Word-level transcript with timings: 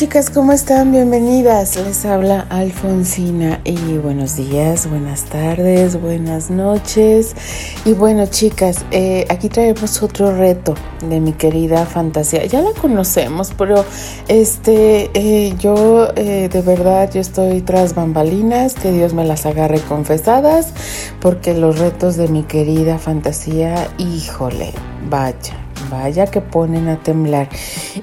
Chicas, 0.00 0.30
¿cómo 0.30 0.52
están? 0.52 0.92
Bienvenidas. 0.92 1.76
Les 1.76 2.06
habla 2.06 2.46
Alfonsina 2.48 3.60
y 3.64 3.98
buenos 3.98 4.34
días, 4.34 4.88
buenas 4.88 5.24
tardes, 5.24 6.00
buenas 6.00 6.48
noches. 6.48 7.36
Y 7.84 7.92
bueno 7.92 8.24
chicas, 8.24 8.86
eh, 8.92 9.26
aquí 9.28 9.50
traemos 9.50 10.02
otro 10.02 10.34
reto 10.34 10.74
de 11.06 11.20
mi 11.20 11.34
querida 11.34 11.84
fantasía. 11.84 12.46
Ya 12.46 12.62
la 12.62 12.72
conocemos, 12.72 13.52
pero 13.58 13.84
este, 14.26 15.10
eh, 15.12 15.54
yo 15.58 16.08
eh, 16.16 16.48
de 16.50 16.62
verdad, 16.62 17.10
yo 17.12 17.20
estoy 17.20 17.60
tras 17.60 17.94
bambalinas, 17.94 18.72
que 18.72 18.92
Dios 18.92 19.12
me 19.12 19.26
las 19.26 19.44
agarre 19.44 19.80
confesadas, 19.80 20.72
porque 21.20 21.52
los 21.52 21.78
retos 21.78 22.16
de 22.16 22.28
mi 22.28 22.44
querida 22.44 22.98
fantasía, 22.98 23.86
híjole, 23.98 24.72
vaya 25.10 25.69
Vaya 25.90 26.26
que 26.26 26.40
ponen 26.40 26.88
a 26.88 27.02
temblar. 27.02 27.48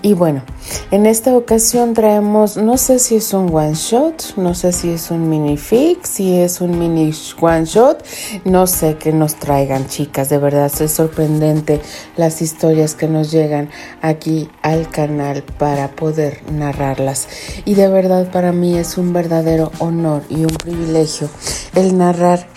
Y 0.02 0.14
bueno, 0.14 0.44
en 0.92 1.06
esta 1.06 1.36
ocasión 1.36 1.94
traemos, 1.94 2.58
no 2.58 2.78
sé 2.78 3.00
si 3.00 3.16
es 3.16 3.34
un 3.34 3.54
one 3.54 3.74
shot, 3.74 4.36
no 4.36 4.54
sé 4.54 4.72
si 4.74 4.92
es 4.92 5.10
un 5.12 5.30
mini 5.30 5.58
fix, 5.58 6.10
si 6.10 6.38
es 6.38 6.62
un 6.62 6.78
mini 6.78 7.12
one 7.40 7.66
shot, 7.66 8.06
no 8.46 8.68
sé 8.68 8.98
qué 8.98 9.12
nos 9.12 9.36
traigan 9.36 9.88
chicas, 9.88 10.30
de 10.30 10.38
verdad 10.38 10.72
es 10.80 10.92
sorprendente 10.92 11.82
las 12.18 12.42
historias 12.42 12.96
que 12.96 13.08
nos 13.08 13.32
llegan 13.32 13.70
aquí 14.02 14.50
al 14.62 14.90
canal 14.90 15.44
para 15.58 15.90
poder 15.90 16.42
narrarlas. 16.52 17.28
Y 17.66 17.76
de 17.76 17.88
verdad 17.88 18.30
para 18.32 18.52
mí 18.52 18.78
es 18.78 18.98
un 18.98 19.14
verdadero 19.14 19.72
honor 19.80 20.24
y 20.30 20.44
un 20.44 20.56
privilegio 20.58 21.30
el 21.76 21.98
narrar 21.98 22.48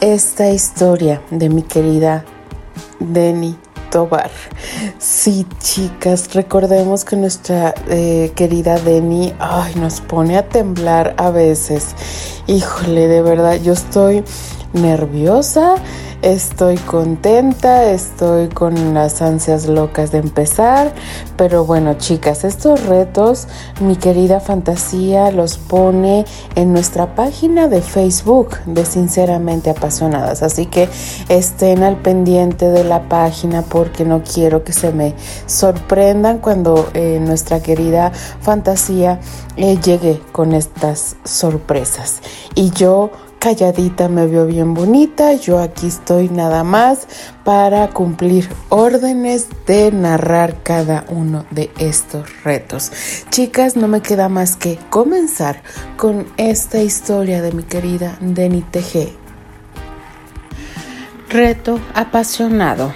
esta 0.00 0.50
historia 0.50 1.22
de 1.30 1.48
mi 1.48 1.62
querida 1.62 2.24
Denny 2.98 3.56
Tobar. 3.90 4.30
Sí, 4.98 5.46
chicas, 5.58 6.32
recordemos 6.32 7.04
que 7.04 7.16
nuestra 7.16 7.74
eh, 7.88 8.32
querida 8.36 8.78
Denny, 8.78 9.34
ay, 9.40 9.74
nos 9.74 10.00
pone 10.00 10.38
a 10.38 10.48
temblar 10.48 11.14
a 11.18 11.30
veces. 11.30 11.96
Híjole, 12.46 13.08
de 13.08 13.22
verdad, 13.22 13.60
yo 13.60 13.72
estoy 13.72 14.22
nerviosa 14.72 15.76
Estoy 16.22 16.76
contenta, 16.76 17.90
estoy 17.90 18.48
con 18.48 18.92
las 18.92 19.22
ansias 19.22 19.66
locas 19.66 20.12
de 20.12 20.18
empezar, 20.18 20.92
pero 21.38 21.64
bueno 21.64 21.94
chicas, 21.94 22.44
estos 22.44 22.84
retos 22.84 23.48
mi 23.80 23.96
querida 23.96 24.38
fantasía 24.38 25.30
los 25.30 25.56
pone 25.56 26.26
en 26.56 26.74
nuestra 26.74 27.14
página 27.14 27.68
de 27.68 27.80
Facebook 27.80 28.58
de 28.66 28.84
Sinceramente 28.84 29.70
Apasionadas, 29.70 30.42
así 30.42 30.66
que 30.66 30.90
estén 31.30 31.82
al 31.82 31.96
pendiente 31.96 32.68
de 32.68 32.84
la 32.84 33.08
página 33.08 33.62
porque 33.62 34.04
no 34.04 34.22
quiero 34.22 34.62
que 34.62 34.74
se 34.74 34.92
me 34.92 35.14
sorprendan 35.46 36.36
cuando 36.36 36.90
eh, 36.92 37.18
nuestra 37.18 37.62
querida 37.62 38.12
fantasía 38.42 39.20
eh, 39.56 39.78
llegue 39.82 40.20
con 40.32 40.52
estas 40.52 41.16
sorpresas. 41.24 42.20
Y 42.54 42.72
yo 42.72 43.10
calladita 43.40 44.08
me 44.08 44.26
veo 44.26 44.46
bien 44.46 44.74
bonita, 44.74 45.32
yo 45.32 45.60
aquí 45.60 45.86
estoy 45.86 46.28
nada 46.28 46.62
más 46.62 47.08
para 47.42 47.88
cumplir 47.88 48.48
órdenes 48.68 49.48
de 49.66 49.90
narrar 49.90 50.62
cada 50.62 51.06
uno 51.08 51.46
de 51.50 51.70
estos 51.78 52.28
retos. 52.44 52.92
Chicas, 53.30 53.76
no 53.76 53.88
me 53.88 54.02
queda 54.02 54.28
más 54.28 54.56
que 54.56 54.78
comenzar 54.90 55.62
con 55.96 56.26
esta 56.36 56.82
historia 56.82 57.40
de 57.40 57.52
mi 57.52 57.62
querida 57.62 58.18
Denny 58.20 58.60
TG. 58.60 59.16
Reto 61.30 61.80
apasionado 61.94 62.92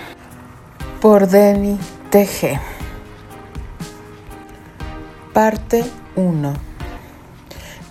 por 1.00 1.26
Denny 1.26 1.78
TG. 2.11 2.61
Parte 5.32 5.84
1. 6.16 6.53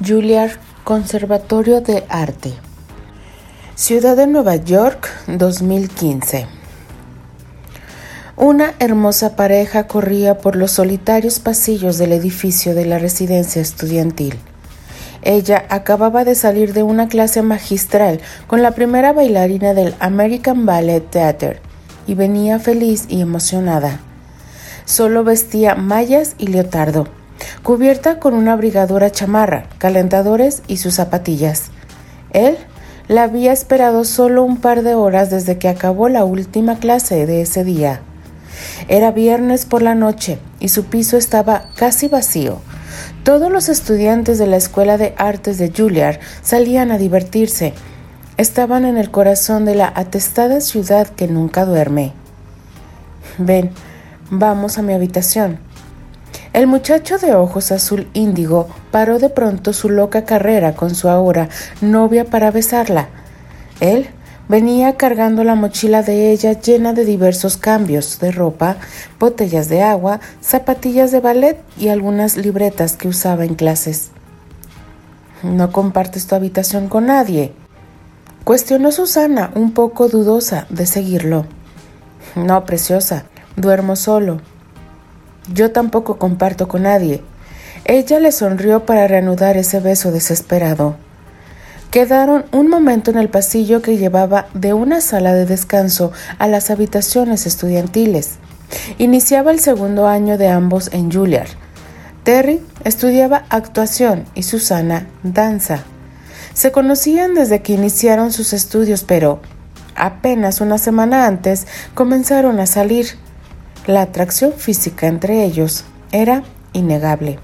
Juliard 0.06 0.60
Conservatorio 0.84 1.80
de 1.80 2.04
Arte. 2.10 2.52
Ciudad 3.74 4.18
de 4.18 4.28
Nueva 4.28 4.58
York, 4.58 5.08
2015. 5.28 6.46
Una 8.36 8.74
hermosa 8.80 9.38
pareja 9.38 9.88
corría 9.88 10.40
por 10.40 10.58
los 10.58 10.72
solitarios 10.72 11.40
pasillos 11.40 11.98
del 11.98 12.12
edificio 12.12 12.76
de 12.76 12.86
la 12.86 13.00
residencia 13.00 13.62
estudiantil. 13.62 14.38
Ella 15.22 15.66
acababa 15.70 16.26
de 16.26 16.36
salir 16.36 16.74
de 16.74 16.84
una 16.84 17.08
clase 17.08 17.42
magistral 17.44 18.20
con 18.48 18.62
la 18.62 18.72
primera 18.72 19.14
bailarina 19.14 19.74
del 19.74 19.96
American 20.02 20.66
Ballet 20.66 21.10
Theater 21.10 21.62
y 22.08 22.16
venía 22.16 22.60
feliz 22.60 23.06
y 23.08 23.22
emocionada. 23.22 24.02
Solo 24.84 25.24
vestía 25.24 25.76
mallas 25.76 26.36
y 26.38 26.48
leotardo 26.48 27.08
cubierta 27.64 28.20
con 28.20 28.34
una 28.34 28.54
abrigadora 28.54 29.12
chamarra, 29.12 29.66
calentadores 29.78 30.64
y 30.68 30.78
sus 30.78 30.96
zapatillas. 30.96 31.66
Él 32.32 32.58
la 33.08 33.24
había 33.24 33.52
esperado 33.52 34.06
solo 34.06 34.44
un 34.44 34.58
par 34.58 34.82
de 34.84 34.96
horas 34.96 35.30
desde 35.30 35.58
que 35.58 35.68
acabó 35.68 36.10
la 36.10 36.24
última 36.24 36.78
clase 36.78 37.26
de 37.26 37.42
ese 37.42 37.64
día. 37.64 38.02
Era 38.88 39.12
viernes 39.12 39.66
por 39.66 39.82
la 39.82 39.96
noche 39.96 40.40
y 40.60 40.70
su 40.70 40.86
piso 40.86 41.18
estaba 41.18 41.66
casi 41.76 42.08
vacío. 42.08 42.60
Todos 43.24 43.52
los 43.52 43.70
estudiantes 43.70 44.38
de 44.38 44.48
la 44.48 44.58
Escuela 44.58 44.98
de 44.98 45.14
Artes 45.18 45.58
de 45.58 45.72
Juilliard 45.76 46.20
salían 46.42 46.92
a 46.92 46.98
divertirse. 46.98 47.74
Estaban 48.38 48.86
en 48.86 48.98
el 48.98 49.12
corazón 49.12 49.66
de 49.66 49.76
la 49.76 49.92
atestada 49.96 50.62
ciudad 50.62 51.08
que 51.08 51.28
nunca 51.28 51.66
duerme. 51.66 52.14
Ven, 53.38 53.72
vamos 54.30 54.78
a 54.78 54.82
mi 54.82 54.94
habitación, 54.94 55.60
el 56.54 56.68
muchacho 56.68 57.18
de 57.18 57.34
ojos 57.34 57.72
azul 57.72 58.08
índigo 58.14 58.68
paró 58.92 59.18
de 59.18 59.30
pronto 59.30 59.74
su 59.74 59.90
loca 59.90 60.24
carrera 60.24 60.76
con 60.76 60.94
su 60.94 61.10
ahora 61.10 61.50
novia 61.82 62.26
para 62.26 62.52
besarla. 62.52 63.10
Él 63.80 64.08
venía 64.48 64.96
cargando 64.96 65.44
la 65.44 65.56
mochila 65.56 66.04
de 66.04 66.32
ella 66.32 66.54
llena 66.54 66.94
de 66.94 67.06
diversos 67.06 67.58
cambios 67.58 68.20
de 68.20 68.32
ropa, 68.32 68.78
botellas 69.20 69.68
de 69.68 69.82
agua, 69.82 70.20
zapatillas 70.42 71.12
de 71.12 71.20
ballet 71.22 71.58
y 71.78 71.88
algunas 71.88 72.38
libretas 72.38 72.96
que 72.98 73.08
usaba 73.08 73.46
en 73.46 73.56
clases. 73.56 74.12
¿No 75.42 75.72
compartes 75.72 76.28
tu 76.28 76.36
habitación 76.36 76.88
con 76.88 77.08
nadie? 77.08 77.52
Cuestionó 78.44 78.92
Susana, 78.92 79.52
un 79.56 79.74
poco 79.74 80.08
dudosa 80.08 80.68
de 80.70 80.86
seguirlo. 80.86 81.46
No, 82.36 82.64
preciosa, 82.66 83.26
duermo 83.56 83.96
solo. 83.96 84.42
Yo 85.52 85.72
tampoco 85.72 86.18
comparto 86.18 86.68
con 86.68 86.84
nadie. 86.84 87.22
Ella 87.86 88.20
le 88.20 88.32
sonrió 88.32 88.86
para 88.86 89.08
reanudar 89.08 89.58
ese 89.58 89.80
beso 89.80 90.12
desesperado. 90.12 90.96
Quedaron 91.92 92.46
un 92.52 92.70
momento 92.70 93.12
en 93.12 93.18
el 93.18 93.30
pasillo 93.30 93.82
que 93.82 93.98
llevaba 93.98 94.48
de 94.54 94.74
una 94.74 95.02
sala 95.02 95.34
de 95.34 95.46
descanso 95.46 96.12
a 96.40 96.48
las 96.48 96.70
habitaciones 96.70 97.46
estudiantiles. 97.46 98.36
Iniciaba 98.98 99.52
el 99.52 99.60
segundo 99.60 100.08
año 100.08 100.38
de 100.38 100.48
ambos 100.48 100.90
en 100.94 101.12
Juilliard. 101.12 101.50
Terry 102.24 102.62
estudiaba 102.86 103.44
actuación 103.50 104.26
y 104.34 104.44
Susana 104.44 105.08
danza. 105.24 105.84
Se 106.54 106.72
conocían 106.72 107.34
desde 107.36 107.62
que 107.62 107.74
iniciaron 107.74 108.32
sus 108.32 108.54
estudios, 108.54 109.04
pero 109.04 109.42
apenas 109.96 110.62
una 110.62 110.78
semana 110.78 111.28
antes 111.28 111.68
comenzaron 111.94 112.60
a 112.60 112.66
salir. 112.66 113.08
La 113.86 114.02
atracción 114.04 114.54
física 114.54 115.08
entre 115.08 115.44
ellos 115.44 115.84
era 116.14 116.44
innegable. 116.72 117.38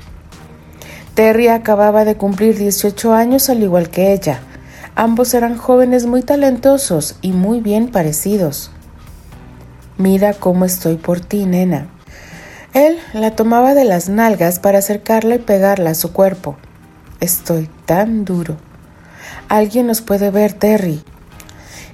Terry 1.13 1.49
acababa 1.49 2.05
de 2.05 2.15
cumplir 2.15 2.57
18 2.57 3.13
años 3.13 3.49
al 3.49 3.61
igual 3.61 3.89
que 3.89 4.13
ella. 4.13 4.39
Ambos 4.95 5.33
eran 5.33 5.57
jóvenes 5.57 6.05
muy 6.05 6.21
talentosos 6.21 7.17
y 7.21 7.33
muy 7.33 7.59
bien 7.59 7.89
parecidos. 7.89 8.71
Mira 9.97 10.33
cómo 10.33 10.63
estoy 10.63 10.95
por 10.95 11.19
ti, 11.19 11.45
nena. 11.45 11.89
Él 12.73 12.97
la 13.11 13.35
tomaba 13.35 13.73
de 13.73 13.83
las 13.83 14.07
nalgas 14.07 14.59
para 14.59 14.77
acercarla 14.77 15.35
y 15.35 15.39
pegarla 15.39 15.89
a 15.89 15.95
su 15.95 16.13
cuerpo. 16.13 16.55
Estoy 17.19 17.69
tan 17.85 18.23
duro. 18.23 18.55
Alguien 19.49 19.87
nos 19.87 19.99
puede 19.99 20.31
ver, 20.31 20.53
Terry. 20.53 21.03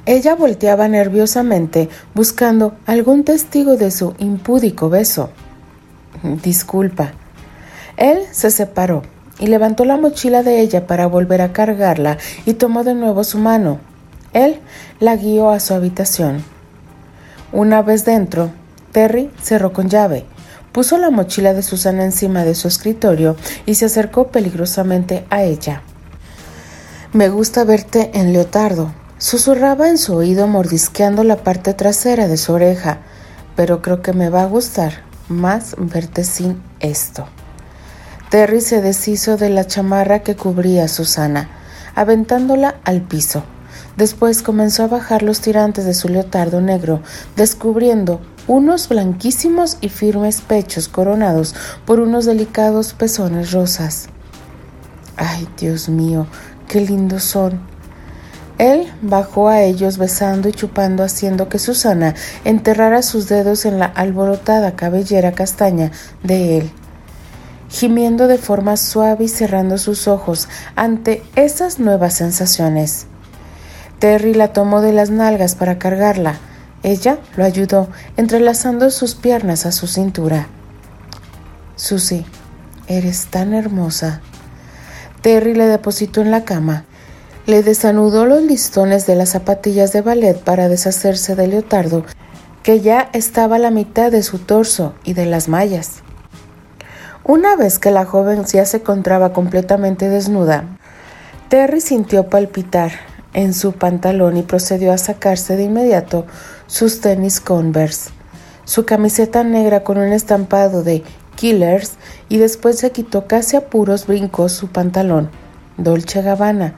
Ella 0.05 0.35
volteaba 0.35 0.87
nerviosamente 0.87 1.89
buscando 2.13 2.75
algún 2.85 3.23
testigo 3.23 3.75
de 3.75 3.89
su 3.89 4.13
impúdico 4.19 4.89
beso. 4.89 5.31
Disculpa. 6.43 7.13
Él 7.97 8.19
se 8.31 8.51
separó 8.51 9.01
y 9.39 9.47
levantó 9.47 9.83
la 9.83 9.97
mochila 9.97 10.43
de 10.43 10.61
ella 10.61 10.85
para 10.85 11.07
volver 11.07 11.41
a 11.41 11.53
cargarla 11.53 12.17
y 12.45 12.53
tomó 12.53 12.83
de 12.83 12.93
nuevo 12.93 13.23
su 13.23 13.39
mano. 13.39 13.79
Él 14.33 14.59
la 14.99 15.15
guió 15.15 15.49
a 15.49 15.59
su 15.59 15.73
habitación. 15.73 16.43
Una 17.51 17.81
vez 17.81 18.05
dentro, 18.05 18.51
Terry 18.91 19.31
cerró 19.41 19.73
con 19.73 19.89
llave, 19.89 20.25
puso 20.71 20.97
la 20.97 21.09
mochila 21.09 21.53
de 21.53 21.63
Susana 21.63 22.03
encima 22.03 22.43
de 22.43 22.53
su 22.53 22.67
escritorio 22.67 23.37
y 23.65 23.75
se 23.75 23.85
acercó 23.85 24.27
peligrosamente 24.27 25.25
a 25.29 25.43
ella. 25.43 25.81
Me 27.11 27.29
gusta 27.29 27.63
verte 27.63 28.11
en 28.13 28.33
leotardo, 28.33 28.91
Susurraba 29.25 29.89
en 29.89 29.97
su 29.97 30.13
oído 30.13 30.45
mordisqueando 30.45 31.23
la 31.23 31.37
parte 31.37 31.73
trasera 31.73 32.27
de 32.27 32.37
su 32.37 32.53
oreja, 32.53 32.99
pero 33.55 33.81
creo 33.81 34.03
que 34.03 34.13
me 34.13 34.29
va 34.29 34.43
a 34.43 34.45
gustar 34.45 35.01
más 35.29 35.75
verte 35.79 36.23
sin 36.23 36.61
esto. 36.79 37.25
Terry 38.29 38.61
se 38.61 38.81
deshizo 38.81 39.35
de 39.35 39.49
la 39.49 39.65
chamarra 39.65 40.19
que 40.19 40.35
cubría 40.35 40.83
a 40.83 40.87
Susana, 40.87 41.49
aventándola 41.95 42.75
al 42.83 43.01
piso. 43.01 43.41
Después 43.97 44.43
comenzó 44.43 44.83
a 44.83 44.89
bajar 44.89 45.23
los 45.23 45.41
tirantes 45.41 45.85
de 45.85 45.95
su 45.95 46.07
leotardo 46.07 46.61
negro, 46.61 47.01
descubriendo 47.35 48.21
unos 48.45 48.87
blanquísimos 48.89 49.79
y 49.81 49.89
firmes 49.89 50.41
pechos 50.41 50.87
coronados 50.87 51.55
por 51.87 51.99
unos 51.99 52.25
delicados 52.25 52.93
pezones 52.93 53.53
rosas. 53.53 54.05
Ay, 55.17 55.47
Dios 55.57 55.89
mío, 55.89 56.27
qué 56.67 56.79
lindos 56.81 57.23
son. 57.23 57.74
Él 58.57 58.91
bajó 59.01 59.49
a 59.49 59.61
ellos 59.61 59.97
besando 59.97 60.47
y 60.47 60.53
chupando, 60.53 61.03
haciendo 61.03 61.49
que 61.49 61.59
Susana 61.59 62.15
enterrara 62.45 63.01
sus 63.01 63.27
dedos 63.27 63.65
en 63.65 63.79
la 63.79 63.85
alborotada 63.85 64.75
cabellera 64.75 65.33
castaña 65.33 65.91
de 66.23 66.59
él, 66.59 66.71
gimiendo 67.69 68.27
de 68.27 68.37
forma 68.37 68.77
suave 68.77 69.25
y 69.25 69.27
cerrando 69.27 69.77
sus 69.77 70.07
ojos 70.07 70.47
ante 70.75 71.21
esas 71.35 71.79
nuevas 71.79 72.13
sensaciones. 72.13 73.07
Terry 73.99 74.33
la 74.33 74.53
tomó 74.53 74.81
de 74.81 74.93
las 74.93 75.09
nalgas 75.09 75.55
para 75.55 75.77
cargarla. 75.77 76.37
Ella 76.83 77.17
lo 77.35 77.43
ayudó, 77.43 77.89
entrelazando 78.15 78.89
sus 78.91 79.15
piernas 79.15 79.65
a 79.65 79.71
su 79.71 79.87
cintura. 79.87 80.47
Susy, 81.75 82.25
eres 82.87 83.27
tan 83.27 83.53
hermosa. 83.53 84.21
Terry 85.21 85.55
le 85.55 85.65
depositó 85.65 86.21
en 86.21 86.31
la 86.31 86.45
cama. 86.45 86.85
Le 87.45 87.61
desanudó 87.61 88.25
los 88.25 88.41
listones 88.41 89.05
de 89.05 89.13
las 89.13 89.29
zapatillas 89.29 89.93
de 89.93 90.01
ballet 90.01 90.35
para 90.35 90.67
deshacerse 90.67 91.35
del 91.35 91.51
leotardo, 91.51 92.03
que 92.63 92.81
ya 92.81 93.09
estaba 93.13 93.57
a 93.57 93.59
la 93.59 93.69
mitad 93.69 94.11
de 94.11 94.23
su 94.23 94.39
torso 94.39 94.95
y 95.03 95.13
de 95.13 95.27
las 95.27 95.47
mallas. 95.47 96.01
Una 97.23 97.55
vez 97.55 97.77
que 97.77 97.91
la 97.91 98.03
joven 98.03 98.45
ya 98.45 98.65
se 98.65 98.77
encontraba 98.77 99.31
completamente 99.31 100.09
desnuda, 100.09 100.63
Terry 101.47 101.81
sintió 101.81 102.31
palpitar 102.31 102.91
en 103.33 103.53
su 103.53 103.73
pantalón 103.73 104.37
y 104.37 104.41
procedió 104.41 104.91
a 104.91 104.97
sacarse 104.97 105.55
de 105.55 105.65
inmediato 105.65 106.25
sus 106.65 106.99
tenis 106.99 107.39
Converse, 107.39 108.09
su 108.63 108.85
camiseta 108.85 109.43
negra 109.43 109.83
con 109.83 109.99
un 109.99 110.13
estampado 110.13 110.81
de 110.81 111.03
Killers 111.35 111.93
y 112.27 112.39
después 112.39 112.79
se 112.79 112.91
quitó 112.91 113.27
casi 113.27 113.55
a 113.55 113.69
puros 113.69 114.07
brincos 114.07 114.53
su 114.53 114.69
pantalón, 114.69 115.29
Dolce 115.77 116.23
Gabbana, 116.23 116.77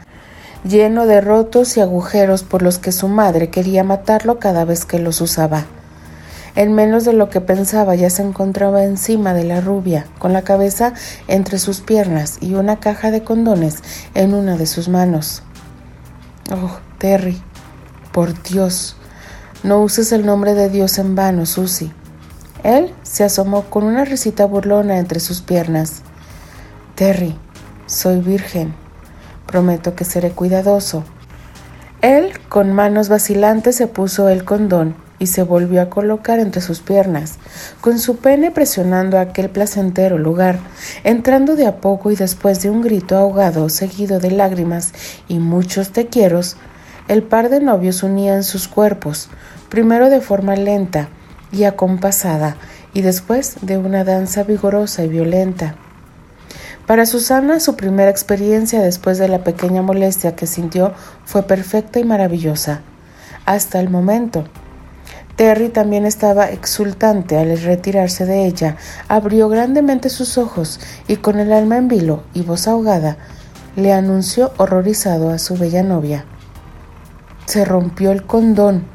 lleno 0.63 1.05
de 1.05 1.21
rotos 1.21 1.77
y 1.77 1.81
agujeros 1.81 2.43
por 2.43 2.61
los 2.61 2.79
que 2.79 2.91
su 2.91 3.07
madre 3.07 3.49
quería 3.49 3.83
matarlo 3.83 4.39
cada 4.39 4.65
vez 4.65 4.85
que 4.85 4.99
los 4.99 5.21
usaba. 5.21 5.65
En 6.55 6.73
menos 6.73 7.05
de 7.05 7.13
lo 7.13 7.29
que 7.29 7.39
pensaba 7.39 7.93
ya 7.95 8.09
se 8.09 8.23
encontraba 8.23 8.83
encima 8.83 9.33
de 9.33 9.43
la 9.43 9.61
rubia, 9.61 10.07
con 10.17 10.33
la 10.33 10.41
cabeza 10.41 10.93
entre 11.27 11.59
sus 11.59 11.81
piernas 11.81 12.39
y 12.41 12.55
una 12.55 12.79
caja 12.79 13.11
de 13.11 13.23
condones 13.23 13.75
en 14.15 14.33
una 14.33 14.57
de 14.57 14.65
sus 14.65 14.89
manos. 14.89 15.43
Oh, 16.51 16.79
Terry, 16.97 17.39
por 18.11 18.41
Dios, 18.41 18.95
no 19.63 19.81
uses 19.81 20.11
el 20.11 20.25
nombre 20.25 20.55
de 20.55 20.69
Dios 20.69 20.97
en 20.97 21.15
vano, 21.15 21.45
Susy. 21.45 21.91
Él 22.63 22.93
se 23.03 23.23
asomó 23.23 23.63
con 23.65 23.83
una 23.83 24.05
risita 24.05 24.45
burlona 24.45 24.97
entre 24.97 25.19
sus 25.19 25.41
piernas. 25.41 26.01
Terry, 26.95 27.37
soy 27.85 28.19
virgen. 28.19 28.86
Prometo 29.47 29.95
que 29.95 30.05
seré 30.05 30.31
cuidadoso. 30.31 31.03
Él, 32.01 32.33
con 32.49 32.73
manos 32.73 33.09
vacilantes, 33.09 33.75
se 33.75 33.87
puso 33.87 34.29
el 34.29 34.45
condón 34.45 34.95
y 35.19 35.27
se 35.27 35.41
volvió 35.41 35.81
a 35.81 35.89
colocar 35.89 36.39
entre 36.39 36.61
sus 36.61 36.81
piernas, 36.81 37.39
con 37.81 37.97
su 37.97 38.17
pene 38.17 38.51
presionando 38.51 39.17
aquel 39.17 39.49
placentero 39.49 40.17
lugar, 40.17 40.59
entrando 41.03 41.55
de 41.55 41.65
a 41.65 41.77
poco 41.77 42.11
y 42.11 42.15
después 42.15 42.61
de 42.61 42.69
un 42.69 42.81
grito 42.81 43.17
ahogado 43.17 43.69
seguido 43.69 44.19
de 44.19 44.31
lágrimas 44.31 44.93
y 45.27 45.39
muchos 45.39 45.91
te 45.91 46.07
el 47.07 47.23
par 47.23 47.49
de 47.49 47.61
novios 47.61 48.03
unían 48.03 48.43
sus 48.43 48.67
cuerpos, 48.67 49.29
primero 49.69 50.09
de 50.09 50.21
forma 50.21 50.55
lenta, 50.55 51.07
y 51.51 51.63
acompasada, 51.63 52.57
y 52.93 53.01
después 53.01 53.55
de 53.61 53.77
una 53.77 54.03
danza 54.03 54.43
vigorosa 54.43 55.03
y 55.03 55.07
violenta. 55.07 55.75
Para 56.87 57.05
Susana, 57.05 57.59
su 57.59 57.75
primera 57.75 58.09
experiencia 58.09 58.81
después 58.81 59.17
de 59.17 59.27
la 59.27 59.43
pequeña 59.43 59.81
molestia 59.81 60.37
que 60.37 60.47
sintió 60.47 60.93
fue 61.25 61.43
perfecta 61.43 61.99
y 61.99 62.05
maravillosa, 62.05 62.79
hasta 63.45 63.81
el 63.81 63.89
momento. 63.89 64.45
Terry 65.35 65.67
también 65.67 66.05
estaba 66.05 66.49
exultante 66.49 67.37
al 67.37 67.59
retirarse 67.59 68.25
de 68.25 68.45
ella, 68.45 68.77
abrió 69.09 69.49
grandemente 69.49 70.07
sus 70.07 70.37
ojos 70.37 70.79
y 71.09 71.17
con 71.17 71.39
el 71.39 71.51
alma 71.51 71.77
en 71.77 71.89
vilo 71.89 72.23
y 72.33 72.43
voz 72.43 72.69
ahogada, 72.69 73.17
le 73.75 73.91
anunció 73.91 74.53
horrorizado 74.55 75.29
a 75.29 75.39
su 75.39 75.57
bella 75.57 75.83
novia. 75.83 76.23
Se 77.47 77.65
rompió 77.65 78.13
el 78.13 78.25
condón. 78.25 78.85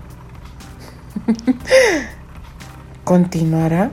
¿Continuará? 3.04 3.90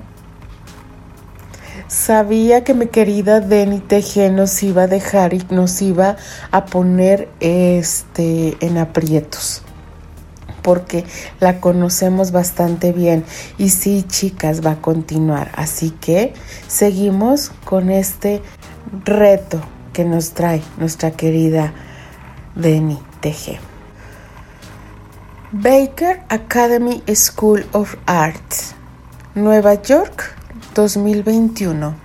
Sabía 1.90 2.64
que 2.64 2.76
mi 2.76 2.86
querida 2.86 3.40
Denny 3.40 3.80
Teje 3.80 4.30
nos 4.30 4.62
iba 4.62 4.84
a 4.84 4.88
dejar 4.88 5.34
y 5.34 5.44
nos 5.50 5.82
iba 5.82 6.18
a 6.52 6.66
poner 6.66 7.30
este 7.40 8.56
en 8.64 8.78
aprietos 8.78 9.64
porque 10.62 11.04
la 11.40 11.60
conocemos 11.60 12.32
bastante 12.32 12.92
bien. 12.92 13.26
Y 13.58 13.70
sí 13.70 14.06
chicas 14.08 14.64
va 14.64 14.74
a 14.74 14.82
continuar. 14.82 15.52
Así 15.56 15.90
que 15.90 16.36
seguimos 16.68 17.52
con 17.66 17.90
este 17.90 18.44
reto 19.04 19.60
que 19.92 20.06
nos 20.06 20.34
trae 20.34 20.62
nuestra 20.78 21.10
querida 21.10 21.74
Denny 22.54 23.00
Teje 23.20 23.60
Baker 25.52 26.22
Academy 26.30 27.02
School 27.16 27.66
of 27.72 27.96
Arts 28.06 28.76
Nueva 29.34 29.82
York 29.82 30.39
2021. 30.76 31.96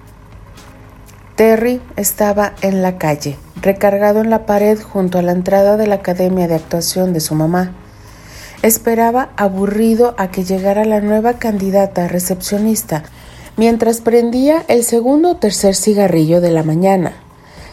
Terry 1.37 1.81
estaba 1.97 2.55
en 2.63 2.83
la 2.83 2.97
calle, 2.97 3.37
recargado 3.61 4.21
en 4.21 4.31
la 4.31 4.47
pared 4.47 4.81
junto 4.81 5.19
a 5.19 5.23
la 5.23 5.33
entrada 5.33 5.77
de 5.77 5.87
la 5.87 5.97
academia 5.97 6.49
de 6.49 6.55
actuación 6.55 7.13
de 7.13 7.21
su 7.21 7.35
mamá. 7.35 7.73
Esperaba 8.63 9.31
aburrido 9.37 10.15
a 10.17 10.31
que 10.31 10.45
llegara 10.45 10.85
la 10.85 11.01
nueva 11.01 11.35
candidata 11.35 12.09
recepcionista, 12.09 13.03
mientras 13.57 14.01
prendía 14.01 14.65
el 14.69 14.85
segundo 14.85 15.33
o 15.33 15.37
tercer 15.37 15.75
cigarrillo 15.75 16.41
de 16.41 16.51
la 16.51 16.63
mañana. 16.63 17.13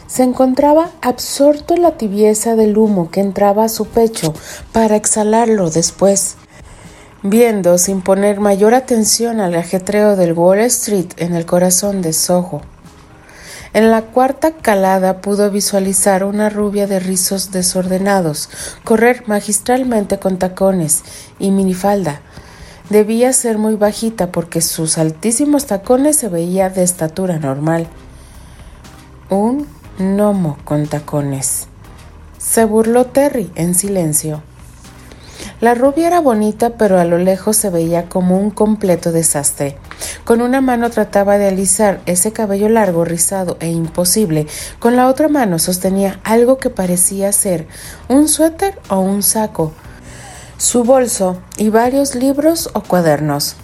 Se 0.07 0.23
encontraba 0.23 0.89
absorto 1.01 1.73
en 1.73 1.83
la 1.83 1.91
tibieza 1.91 2.55
del 2.57 2.77
humo 2.77 3.09
que 3.11 3.21
entraba 3.21 3.63
a 3.63 3.69
su 3.69 3.85
pecho 3.85 4.33
para 4.73 4.97
exhalarlo 4.97 5.69
después 5.69 6.35
viendo 7.23 7.77
sin 7.77 8.01
poner 8.01 8.39
mayor 8.39 8.73
atención 8.73 9.39
al 9.39 9.55
ajetreo 9.55 10.15
del 10.15 10.33
Wall 10.33 10.59
Street 10.61 11.13
en 11.17 11.35
el 11.35 11.45
corazón 11.45 12.01
de 12.01 12.13
Soho. 12.13 12.61
En 13.73 13.89
la 13.89 14.01
cuarta 14.01 14.51
calada 14.51 15.21
pudo 15.21 15.49
visualizar 15.49 16.25
una 16.25 16.49
rubia 16.49 16.87
de 16.87 16.99
rizos 16.99 17.51
desordenados 17.51 18.49
correr 18.83 19.23
magistralmente 19.27 20.19
con 20.19 20.37
tacones 20.37 21.03
y 21.39 21.51
minifalda. 21.51 22.21
Debía 22.89 23.31
ser 23.31 23.57
muy 23.57 23.75
bajita 23.75 24.33
porque 24.33 24.59
sus 24.59 24.97
altísimos 24.97 25.67
tacones 25.67 26.17
se 26.17 26.27
veía 26.27 26.69
de 26.69 26.83
estatura 26.83 27.39
normal. 27.39 27.87
Un 29.29 29.67
gnomo 29.97 30.57
con 30.65 30.87
tacones. 30.87 31.67
Se 32.37 32.65
burló 32.65 33.05
Terry 33.05 33.49
en 33.55 33.75
silencio. 33.75 34.43
La 35.61 35.75
rubia 35.75 36.07
era 36.07 36.19
bonita, 36.19 36.71
pero 36.71 36.99
a 36.99 37.05
lo 37.05 37.19
lejos 37.19 37.55
se 37.55 37.69
veía 37.69 38.09
como 38.09 38.39
un 38.39 38.49
completo 38.49 39.11
desastre. 39.11 39.77
Con 40.23 40.41
una 40.41 40.59
mano 40.59 40.89
trataba 40.89 41.37
de 41.37 41.49
alisar 41.49 42.01
ese 42.07 42.33
cabello 42.33 42.67
largo, 42.67 43.05
rizado 43.05 43.57
e 43.59 43.69
imposible. 43.69 44.47
Con 44.79 44.95
la 44.95 45.07
otra 45.07 45.27
mano 45.27 45.59
sostenía 45.59 46.19
algo 46.23 46.57
que 46.57 46.71
parecía 46.71 47.31
ser 47.31 47.67
un 48.09 48.27
suéter 48.27 48.79
o 48.89 49.01
un 49.01 49.21
saco, 49.21 49.71
su 50.57 50.83
bolso 50.83 51.37
y 51.57 51.69
varios 51.69 52.15
libros 52.15 52.71
o 52.73 52.81
cuadernos. 52.81 53.55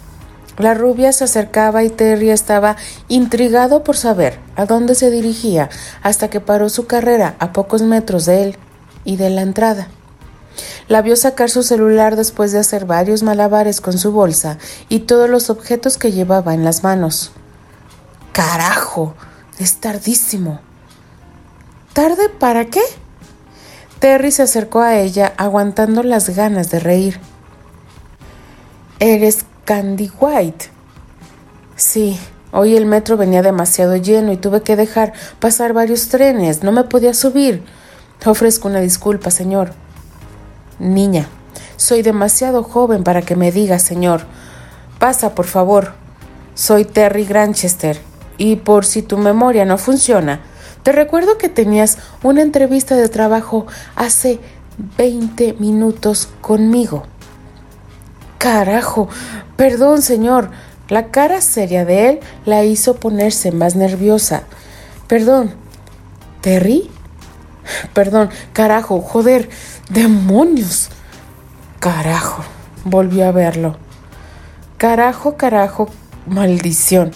La 0.56 0.74
rubia 0.74 1.12
se 1.12 1.24
acercaba 1.24 1.82
y 1.82 1.90
Terry 1.90 2.30
estaba 2.30 2.76
intrigado 3.08 3.82
por 3.82 3.96
saber 3.96 4.38
a 4.54 4.66
dónde 4.66 4.94
se 4.94 5.10
dirigía 5.10 5.68
hasta 6.04 6.30
que 6.30 6.38
paró 6.38 6.68
su 6.68 6.86
carrera 6.86 7.34
a 7.40 7.52
pocos 7.52 7.82
metros 7.82 8.24
de 8.24 8.44
él 8.44 8.56
y 9.04 9.16
de 9.16 9.30
la 9.30 9.42
entrada. 9.42 9.88
La 10.88 11.02
vio 11.02 11.16
sacar 11.16 11.50
su 11.50 11.62
celular 11.62 12.16
después 12.16 12.52
de 12.52 12.58
hacer 12.58 12.84
varios 12.84 13.22
malabares 13.22 13.80
con 13.80 13.98
su 13.98 14.12
bolsa 14.12 14.58
y 14.88 15.00
todos 15.00 15.28
los 15.28 15.50
objetos 15.50 15.98
que 15.98 16.12
llevaba 16.12 16.54
en 16.54 16.64
las 16.64 16.82
manos. 16.82 17.32
¡Carajo! 18.32 19.14
Es 19.58 19.76
tardísimo. 19.76 20.60
¿Tarde 21.92 22.28
para 22.28 22.66
qué? 22.66 22.82
Terry 23.98 24.30
se 24.30 24.42
acercó 24.42 24.80
a 24.80 24.96
ella, 24.96 25.32
aguantando 25.36 26.02
las 26.02 26.30
ganas 26.30 26.70
de 26.70 26.78
reír. 26.78 27.20
¿Eres 29.00 29.44
Candy 29.64 30.10
White? 30.20 30.70
Sí, 31.74 32.18
Hoy 32.50 32.76
el 32.76 32.86
metro 32.86 33.18
venía 33.18 33.42
demasiado 33.42 33.96
lleno 33.96 34.32
y 34.32 34.38
tuve 34.38 34.62
que 34.62 34.74
dejar 34.74 35.12
pasar 35.38 35.74
varios 35.74 36.08
trenes. 36.08 36.62
No 36.62 36.72
me 36.72 36.84
podía 36.84 37.12
subir. 37.12 37.62
Ofrezco 38.24 38.68
una 38.68 38.80
disculpa, 38.80 39.30
señor. 39.30 39.72
Niña, 40.78 41.28
soy 41.76 42.02
demasiado 42.02 42.62
joven 42.62 43.02
para 43.02 43.22
que 43.22 43.36
me 43.36 43.50
diga, 43.50 43.78
señor. 43.78 44.22
Pasa, 44.98 45.34
por 45.34 45.46
favor. 45.46 45.92
Soy 46.54 46.84
Terry 46.84 47.24
Granchester. 47.24 48.00
Y 48.36 48.56
por 48.56 48.84
si 48.84 49.02
tu 49.02 49.18
memoria 49.18 49.64
no 49.64 49.78
funciona, 49.78 50.40
te 50.84 50.92
recuerdo 50.92 51.38
que 51.38 51.48
tenías 51.48 51.98
una 52.22 52.42
entrevista 52.42 52.94
de 52.94 53.08
trabajo 53.08 53.66
hace 53.96 54.38
20 54.96 55.54
minutos 55.54 56.28
conmigo. 56.40 57.02
Carajo. 58.38 59.08
Perdón, 59.56 60.02
señor. 60.02 60.50
La 60.88 61.08
cara 61.08 61.40
seria 61.40 61.84
de 61.84 62.08
él 62.08 62.20
la 62.46 62.64
hizo 62.64 62.94
ponerse 62.94 63.50
más 63.50 63.74
nerviosa. 63.74 64.44
Perdón. 65.08 65.54
¿Terry? 66.40 66.88
Perdón, 67.92 68.30
carajo, 68.52 69.00
joder, 69.00 69.48
demonios. 69.88 70.88
Carajo, 71.80 72.42
volvió 72.84 73.26
a 73.26 73.32
verlo. 73.32 73.76
Carajo, 74.76 75.36
carajo, 75.36 75.88
maldición. 76.26 77.12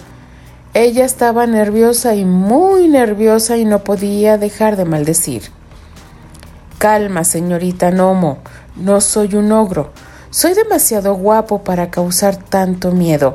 Ella 0.75 1.05
estaba 1.05 1.47
nerviosa 1.47 2.15
y 2.15 2.25
muy 2.25 2.89
nerviosa 2.89 3.57
y 3.57 3.65
no 3.65 3.85
podía 3.85 4.39
dejar 4.39 4.77
de 4.77 4.85
maldecir. 4.85 5.43
Calma, 6.79 7.25
señorita 7.25 7.91
Nomo, 7.91 8.39
no 8.77 9.01
soy 9.01 9.35
un 9.35 9.53
ogro. 9.53 9.91
Soy 10.31 10.55
demasiado 10.55 11.15
guapo 11.15 11.63
para 11.63 11.91
causar 11.91 12.37
tanto 12.37 12.91
miedo. 12.91 13.35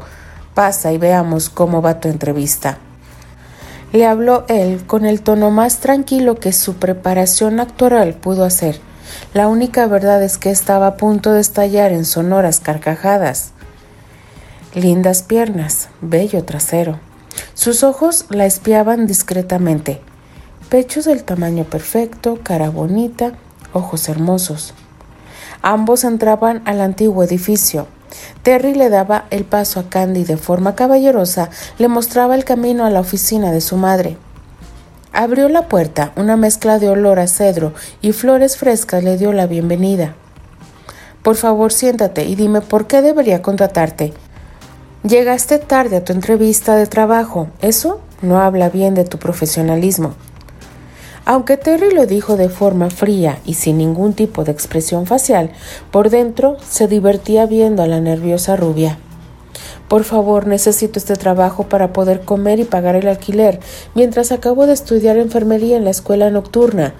Pasa 0.55 0.91
y 0.91 0.97
veamos 0.97 1.49
cómo 1.49 1.81
va 1.81 1.99
tu 1.99 2.07
entrevista. 2.07 2.79
Le 3.93 4.05
habló 4.05 4.45
él 4.49 4.83
con 4.87 5.05
el 5.05 5.21
tono 5.21 5.51
más 5.51 5.77
tranquilo 5.77 6.35
que 6.35 6.51
su 6.51 6.73
preparación 6.73 7.59
actoral 7.59 8.15
pudo 8.15 8.43
hacer. 8.43 8.86
La 9.33 9.47
única 9.47 9.87
verdad 9.87 10.21
es 10.23 10.37
que 10.37 10.49
estaba 10.49 10.87
a 10.87 10.97
punto 10.97 11.33
de 11.33 11.41
estallar 11.41 11.91
en 11.91 12.05
sonoras 12.05 12.59
carcajadas. 12.59 13.51
Lindas 14.73 15.23
piernas, 15.23 15.89
bello 16.01 16.43
trasero. 16.43 16.99
Sus 17.53 17.83
ojos 17.83 18.25
la 18.29 18.45
espiaban 18.45 19.07
discretamente. 19.07 20.01
Pechos 20.69 21.05
del 21.05 21.23
tamaño 21.23 21.63
perfecto, 21.63 22.39
cara 22.43 22.69
bonita, 22.69 23.33
ojos 23.73 24.09
hermosos. 24.09 24.73
Ambos 25.61 26.03
entraban 26.03 26.61
al 26.65 26.81
antiguo 26.81 27.23
edificio. 27.23 27.87
Terry 28.43 28.73
le 28.73 28.89
daba 28.89 29.25
el 29.31 29.43
paso 29.43 29.79
a 29.79 29.89
Candy 29.89 30.23
de 30.23 30.37
forma 30.37 30.75
caballerosa, 30.75 31.49
le 31.77 31.87
mostraba 31.87 32.35
el 32.35 32.45
camino 32.45 32.85
a 32.85 32.89
la 32.89 32.99
oficina 32.99 33.51
de 33.51 33.61
su 33.61 33.77
madre. 33.77 34.17
Abrió 35.13 35.49
la 35.49 35.67
puerta, 35.67 36.11
una 36.15 36.35
mezcla 36.35 36.79
de 36.79 36.89
olor 36.89 37.19
a 37.19 37.27
cedro 37.27 37.73
y 38.01 38.11
flores 38.11 38.57
frescas 38.57 39.03
le 39.03 39.17
dio 39.17 39.33
la 39.33 39.47
bienvenida. 39.47 40.15
Por 41.23 41.35
favor, 41.35 41.71
siéntate 41.73 42.25
y 42.25 42.35
dime 42.35 42.61
por 42.61 42.87
qué 42.87 43.01
debería 43.01 43.41
contratarte. 43.41 44.13
Llegaste 45.03 45.59
tarde 45.59 45.97
a 45.97 46.03
tu 46.03 46.13
entrevista 46.13 46.75
de 46.75 46.87
trabajo. 46.87 47.47
Eso 47.61 48.01
no 48.21 48.39
habla 48.39 48.69
bien 48.69 48.93
de 48.93 49.05
tu 49.05 49.17
profesionalismo. 49.17 50.13
Aunque 51.25 51.57
Terry 51.57 51.93
lo 51.93 52.05
dijo 52.05 52.37
de 52.37 52.49
forma 52.49 52.89
fría 52.89 53.39
y 53.45 53.55
sin 53.55 53.77
ningún 53.77 54.13
tipo 54.13 54.43
de 54.43 54.51
expresión 54.51 55.05
facial, 55.05 55.51
por 55.91 56.09
dentro 56.09 56.57
se 56.69 56.87
divertía 56.87 57.45
viendo 57.45 57.83
a 57.83 57.87
la 57.87 57.99
nerviosa 57.99 58.55
rubia. 58.55 58.97
Por 59.87 60.03
favor, 60.03 60.47
necesito 60.47 60.99
este 60.99 61.15
trabajo 61.15 61.63
para 61.69 61.93
poder 61.93 62.21
comer 62.21 62.59
y 62.59 62.65
pagar 62.65 62.95
el 62.95 63.07
alquiler, 63.07 63.59
mientras 63.95 64.31
acabo 64.31 64.67
de 64.67 64.73
estudiar 64.73 65.17
enfermería 65.17 65.77
en 65.77 65.85
la 65.85 65.91
escuela 65.91 66.29
nocturna. 66.29 66.93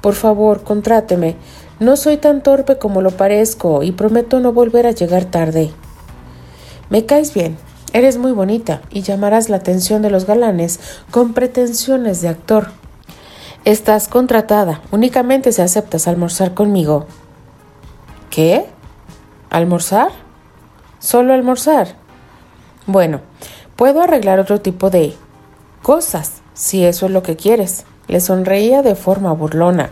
Por 0.00 0.14
favor, 0.14 0.64
contráteme. 0.64 1.36
No 1.78 1.96
soy 1.96 2.16
tan 2.16 2.42
torpe 2.42 2.76
como 2.78 3.02
lo 3.02 3.12
parezco 3.12 3.82
y 3.82 3.92
prometo 3.92 4.40
no 4.40 4.52
volver 4.52 4.86
a 4.86 4.90
llegar 4.90 5.24
tarde. 5.24 5.70
Me 6.90 7.06
caes 7.06 7.32
bien, 7.32 7.56
eres 7.92 8.18
muy 8.18 8.32
bonita 8.32 8.82
y 8.90 9.02
llamarás 9.02 9.48
la 9.48 9.56
atención 9.56 10.02
de 10.02 10.10
los 10.10 10.26
galanes 10.26 10.80
con 11.10 11.34
pretensiones 11.34 12.20
de 12.20 12.28
actor. 12.28 12.68
Estás 13.64 14.08
contratada. 14.08 14.82
Únicamente 14.90 15.52
si 15.52 15.62
aceptas 15.62 16.06
almorzar 16.06 16.52
conmigo. 16.52 17.06
¿Qué? 18.28 18.66
¿Almorzar? 19.48 20.08
¿Solo 20.98 21.32
almorzar? 21.32 22.03
Bueno, 22.86 23.20
puedo 23.76 24.02
arreglar 24.02 24.40
otro 24.40 24.60
tipo 24.60 24.90
de 24.90 25.14
cosas, 25.82 26.42
si 26.52 26.84
eso 26.84 27.06
es 27.06 27.12
lo 27.12 27.22
que 27.22 27.36
quieres. 27.36 27.84
Le 28.08 28.20
sonreía 28.20 28.82
de 28.82 28.94
forma 28.94 29.32
burlona. 29.32 29.90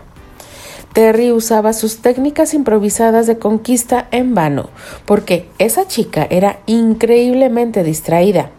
Terry 0.92 1.32
usaba 1.32 1.72
sus 1.72 2.02
técnicas 2.02 2.52
improvisadas 2.52 3.26
de 3.26 3.38
conquista 3.38 4.08
en 4.11 4.34
vano, 4.34 4.68
porque 5.06 5.49
esa 5.58 5.88
chica 5.88 6.26
era 6.28 6.58
increíblemente 6.66 7.82
distraída. 7.82 8.50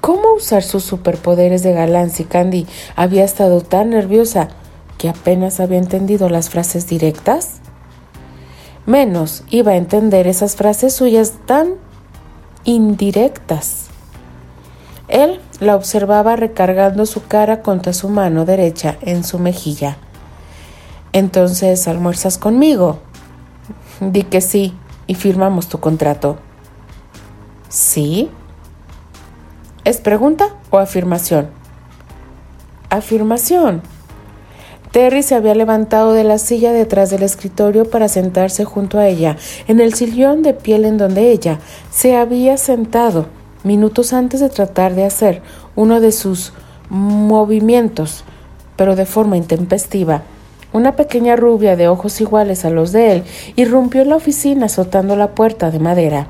¿Cómo 0.00 0.34
usar 0.34 0.64
sus 0.64 0.82
superpoderes 0.82 1.62
de 1.62 1.72
galán 1.72 2.10
si 2.10 2.24
Candy 2.24 2.66
había 2.96 3.22
estado 3.22 3.60
tan 3.60 3.90
nerviosa 3.90 4.48
que 4.98 5.08
apenas 5.08 5.60
había 5.60 5.78
entendido 5.78 6.28
las 6.28 6.50
frases 6.50 6.88
directas? 6.88 7.60
Menos 8.84 9.44
iba 9.50 9.72
a 9.72 9.76
entender 9.76 10.26
esas 10.26 10.56
frases 10.56 10.94
suyas 10.94 11.34
tan 11.46 11.74
indirectas. 12.64 13.86
Él 15.08 15.40
la 15.58 15.76
observaba 15.76 16.36
recargando 16.36 17.04
su 17.04 17.26
cara 17.26 17.62
contra 17.62 17.92
su 17.92 18.08
mano 18.08 18.44
derecha 18.44 18.96
en 19.00 19.24
su 19.24 19.38
mejilla. 19.38 19.96
Entonces, 21.12 21.88
¿almuerzas 21.88 22.38
conmigo? 22.38 22.98
Di 24.00 24.22
que 24.22 24.40
sí 24.40 24.74
y 25.06 25.16
firmamos 25.16 25.68
tu 25.68 25.80
contrato. 25.80 26.38
¿Sí? 27.68 28.30
¿Es 29.84 29.98
pregunta 29.98 30.48
o 30.70 30.78
afirmación? 30.78 31.50
Afirmación. 32.90 33.82
Terry 34.90 35.22
se 35.22 35.36
había 35.36 35.54
levantado 35.54 36.12
de 36.12 36.24
la 36.24 36.38
silla 36.38 36.72
detrás 36.72 37.10
del 37.10 37.22
escritorio 37.22 37.88
para 37.88 38.08
sentarse 38.08 38.64
junto 38.64 38.98
a 38.98 39.06
ella, 39.06 39.36
en 39.68 39.78
el 39.78 39.94
sillón 39.94 40.42
de 40.42 40.52
piel 40.52 40.84
en 40.84 40.98
donde 40.98 41.30
ella 41.30 41.60
se 41.92 42.16
había 42.16 42.56
sentado 42.56 43.26
minutos 43.62 44.12
antes 44.12 44.40
de 44.40 44.48
tratar 44.48 44.94
de 44.94 45.04
hacer 45.04 45.42
uno 45.76 46.00
de 46.00 46.10
sus 46.10 46.52
movimientos, 46.88 48.24
pero 48.74 48.96
de 48.96 49.06
forma 49.06 49.36
intempestiva. 49.36 50.22
Una 50.72 50.96
pequeña 50.96 51.36
rubia 51.36 51.76
de 51.76 51.86
ojos 51.86 52.20
iguales 52.20 52.64
a 52.64 52.70
los 52.70 52.90
de 52.90 53.12
él 53.12 53.24
irrumpió 53.54 54.02
en 54.02 54.08
la 54.08 54.16
oficina 54.16 54.66
azotando 54.66 55.14
la 55.14 55.36
puerta 55.36 55.70
de 55.70 55.78
madera. 55.78 56.26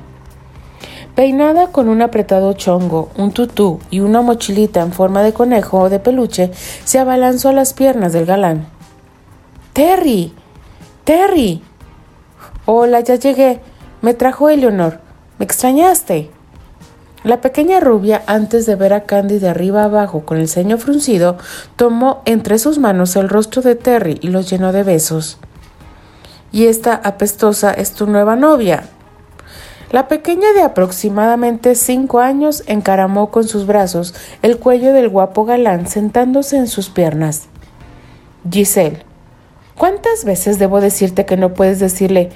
Peinada 1.15 1.67
con 1.67 1.89
un 1.89 2.01
apretado 2.01 2.53
chongo, 2.53 3.09
un 3.17 3.31
tutú 3.31 3.79
y 3.89 3.99
una 3.99 4.21
mochilita 4.21 4.81
en 4.81 4.93
forma 4.93 5.21
de 5.23 5.33
conejo 5.33 5.79
o 5.79 5.89
de 5.89 5.99
peluche, 5.99 6.51
se 6.85 6.99
abalanzó 6.99 7.49
a 7.49 7.53
las 7.53 7.73
piernas 7.73 8.13
del 8.13 8.25
galán. 8.25 8.67
Terry. 9.73 10.33
Terry. 11.03 11.61
Hola, 12.65 13.01
ya 13.01 13.15
llegué. 13.15 13.59
Me 14.01 14.13
trajo 14.13 14.49
Eleonor. 14.49 14.99
¿Me 15.37 15.45
extrañaste? 15.45 16.31
La 17.23 17.41
pequeña 17.41 17.79
rubia, 17.79 18.23
antes 18.25 18.65
de 18.65 18.75
ver 18.75 18.93
a 18.93 19.03
Candy 19.03 19.37
de 19.37 19.49
arriba 19.49 19.83
abajo 19.83 20.21
con 20.25 20.37
el 20.37 20.47
ceño 20.47 20.77
fruncido, 20.77 21.37
tomó 21.75 22.21
entre 22.25 22.57
sus 22.57 22.79
manos 22.79 23.15
el 23.15 23.29
rostro 23.29 23.61
de 23.61 23.75
Terry 23.75 24.17
y 24.21 24.29
lo 24.29 24.41
llenó 24.41 24.71
de 24.71 24.83
besos. 24.83 25.37
Y 26.51 26.65
esta 26.65 26.95
apestosa 26.95 27.71
es 27.71 27.93
tu 27.93 28.07
nueva 28.07 28.35
novia, 28.35 28.85
la 29.91 30.07
pequeña 30.07 30.53
de 30.53 30.61
aproximadamente 30.61 31.75
cinco 31.75 32.21
años 32.21 32.63
encaramó 32.67 33.29
con 33.29 33.45
sus 33.45 33.65
brazos 33.65 34.13
el 34.41 34.57
cuello 34.57 34.93
del 34.93 35.09
guapo 35.09 35.43
galán 35.43 35.85
sentándose 35.85 36.55
en 36.55 36.67
sus 36.67 36.89
piernas. 36.89 37.47
Giselle, 38.49 39.03
¿cuántas 39.77 40.23
veces 40.23 40.59
debo 40.59 40.79
decirte 40.79 41.25
que 41.25 41.35
no 41.35 41.53
puedes 41.53 41.79
decirle 41.79 42.29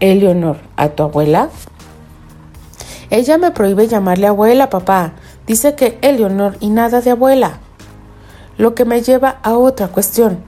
Eleonor 0.00 0.56
a 0.76 0.88
tu 0.88 1.04
abuela? 1.04 1.48
Ella 3.10 3.38
me 3.38 3.52
prohíbe 3.52 3.86
llamarle 3.86 4.26
abuela, 4.26 4.68
papá. 4.68 5.12
Dice 5.46 5.76
que 5.76 5.96
Eleonor 6.02 6.56
y 6.58 6.70
nada 6.70 7.00
de 7.00 7.10
abuela. 7.10 7.60
Lo 8.58 8.74
que 8.74 8.84
me 8.84 9.00
lleva 9.00 9.38
a 9.42 9.56
otra 9.56 9.88
cuestión. 9.88 10.40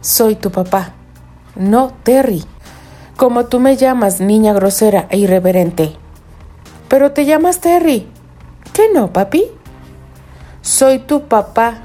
Soy 0.00 0.36
tu 0.36 0.50
papá, 0.50 0.94
no 1.54 1.92
Terry 2.02 2.44
como 3.16 3.46
tú 3.46 3.60
me 3.60 3.76
llamas, 3.76 4.20
niña 4.20 4.52
grosera 4.52 5.06
e 5.10 5.18
irreverente. 5.18 5.96
Pero 6.88 7.12
te 7.12 7.24
llamas 7.24 7.60
Terry. 7.60 8.06
¿Qué 8.72 8.90
no, 8.92 9.12
papi? 9.12 9.44
Soy 10.60 10.98
tu 10.98 11.22
papá 11.22 11.78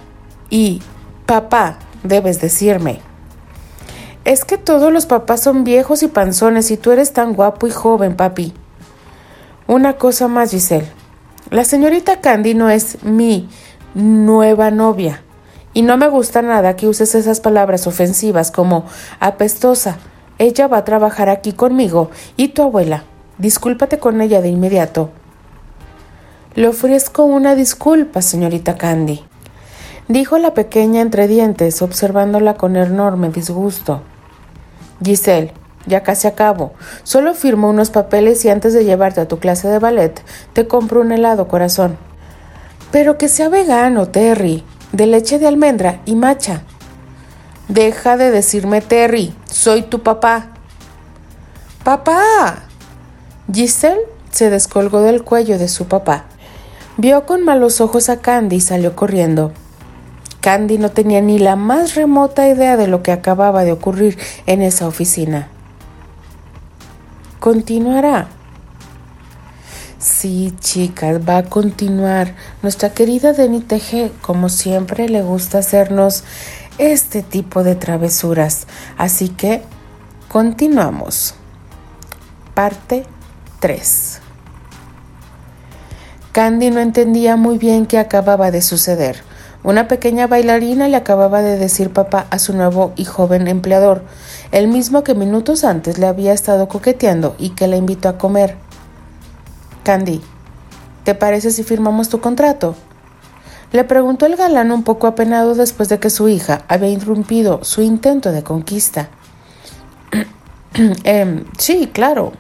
y 0.50 0.81
papá, 1.25 1.77
debes 2.03 2.41
decirme. 2.41 3.00
Es 4.25 4.45
que 4.45 4.57
todos 4.57 4.91
los 4.93 5.05
papás 5.05 5.41
son 5.41 5.63
viejos 5.63 6.03
y 6.03 6.07
panzones 6.07 6.69
y 6.69 6.77
tú 6.77 6.91
eres 6.91 7.13
tan 7.13 7.33
guapo 7.33 7.65
y 7.65 7.71
joven, 7.71 8.15
papi. 8.15 8.53
Una 9.67 9.93
cosa 9.93 10.27
más, 10.27 10.51
Giselle. 10.51 10.88
La 11.50 11.63
señorita 11.63 12.21
Candy 12.21 12.53
no 12.53 12.69
es 12.69 13.03
mi 13.03 13.50
nueva 13.93 14.69
novia. 14.69 15.23
Y 15.73 15.81
no 15.81 15.97
me 15.97 16.09
gusta 16.09 16.41
nada 16.41 16.75
que 16.75 16.88
uses 16.88 17.15
esas 17.15 17.39
palabras 17.39 17.88
ofensivas 17.88 18.51
como 18.51 18.85
apestosa. 19.19 19.97
Ella 20.41 20.67
va 20.67 20.77
a 20.77 20.86
trabajar 20.86 21.29
aquí 21.29 21.53
conmigo 21.53 22.10
y 22.36 22.48
tu 22.48 22.63
abuela. 22.63 23.03
Discúlpate 23.38 24.00
con 24.00 24.21
ella 24.21 24.41
de 24.41 24.50
inmediato. 24.50 25.12
Le 26.55 26.67
ofrezco 26.67 27.25
una 27.25 27.53
disculpa, 27.53 28.24
señorita 28.24 28.75
Candy, 28.75 29.24
dijo 30.07 30.39
la 30.39 30.55
pequeña 30.55 31.01
entre 31.01 31.27
dientes, 31.27 31.83
observándola 31.83 32.55
con 32.55 32.75
enorme 32.75 33.29
disgusto. 33.29 34.01
Giselle, 35.05 35.53
ya 35.86 36.01
casi 36.01 36.27
acabo. 36.27 36.74
Solo 37.03 37.36
firmo 37.36 37.69
unos 37.69 37.91
papeles 37.91 38.43
y 38.43 38.50
antes 38.50 38.74
de 38.74 38.83
llevarte 38.83 39.21
a 39.21 39.27
tu 39.27 39.38
clase 39.38 39.67
de 39.67 39.77
ballet, 39.77 40.24
te 40.53 40.67
compro 40.67 41.01
un 41.01 41.12
helado, 41.12 41.48
corazón. 41.48 41.98
Pero 42.91 43.19
que 43.19 43.27
sea 43.27 43.50
vegano, 43.50 44.07
Terry, 44.07 44.63
de 44.91 45.05
leche 45.05 45.38
de 45.38 45.45
almendra 45.45 46.01
y 46.07 46.15
macha. 46.15 46.63
Deja 47.71 48.17
de 48.17 48.31
decirme 48.31 48.81
Terry, 48.81 49.33
soy 49.49 49.83
tu 49.83 50.03
papá. 50.03 50.47
¡Papá! 51.85 52.63
Giselle 53.49 54.01
se 54.29 54.49
descolgó 54.49 54.99
del 54.99 55.23
cuello 55.23 55.57
de 55.57 55.69
su 55.69 55.85
papá. 55.85 56.25
Vio 56.97 57.25
con 57.25 57.45
malos 57.45 57.79
ojos 57.79 58.09
a 58.09 58.19
Candy 58.19 58.57
y 58.57 58.59
salió 58.59 58.93
corriendo. 58.97 59.53
Candy 60.41 60.79
no 60.79 60.91
tenía 60.91 61.21
ni 61.21 61.39
la 61.39 61.55
más 61.55 61.95
remota 61.95 62.45
idea 62.45 62.75
de 62.75 62.87
lo 62.87 63.03
que 63.03 63.13
acababa 63.13 63.63
de 63.63 63.71
ocurrir 63.71 64.19
en 64.47 64.61
esa 64.61 64.85
oficina. 64.85 65.47
Continuará. 67.39 68.27
Sí, 69.97 70.53
chicas, 70.59 71.21
va 71.29 71.37
a 71.37 71.43
continuar. 71.43 72.35
Nuestra 72.63 72.89
querida 72.89 73.33
Denny 73.33 73.61
Teje, 73.61 74.11
como 74.21 74.49
siempre, 74.49 75.07
le 75.07 75.21
gusta 75.21 75.59
hacernos 75.59 76.23
este 76.77 77.23
tipo 77.23 77.63
de 77.63 77.75
travesuras. 77.75 78.67
Así 78.97 79.29
que 79.29 79.61
continuamos. 80.27 81.35
Parte 82.53 83.05
3. 83.59 84.21
Candy 86.31 86.71
no 86.71 86.79
entendía 86.79 87.35
muy 87.35 87.57
bien 87.57 87.85
qué 87.85 87.97
acababa 87.97 88.51
de 88.51 88.61
suceder. 88.61 89.23
Una 89.63 89.87
pequeña 89.87 90.25
bailarina 90.25 90.87
le 90.87 90.95
acababa 90.95 91.41
de 91.41 91.57
decir 91.57 91.91
papá 91.91 92.25
a 92.31 92.39
su 92.39 92.53
nuevo 92.53 92.93
y 92.95 93.05
joven 93.05 93.47
empleador, 93.47 94.03
el 94.51 94.67
mismo 94.67 95.03
que 95.03 95.13
minutos 95.13 95.63
antes 95.63 95.99
le 95.99 96.07
había 96.07 96.33
estado 96.33 96.67
coqueteando 96.67 97.35
y 97.37 97.51
que 97.51 97.67
la 97.67 97.75
invitó 97.75 98.09
a 98.09 98.17
comer. 98.17 98.55
Candy, 99.83 100.21
¿te 101.03 101.13
parece 101.13 101.51
si 101.51 101.63
firmamos 101.63 102.09
tu 102.09 102.21
contrato? 102.21 102.75
Le 103.71 103.85
preguntó 103.85 104.25
el 104.25 104.35
galán 104.35 104.71
un 104.71 104.83
poco 104.83 105.07
apenado 105.07 105.55
después 105.55 105.87
de 105.87 105.99
que 105.99 106.09
su 106.09 106.27
hija 106.27 106.63
había 106.67 106.89
interrumpido 106.89 107.63
su 107.63 107.81
intento 107.81 108.31
de 108.31 108.43
conquista. 108.43 109.09
eh, 111.05 111.45
sí, 111.57 111.89
claro. 111.91 112.33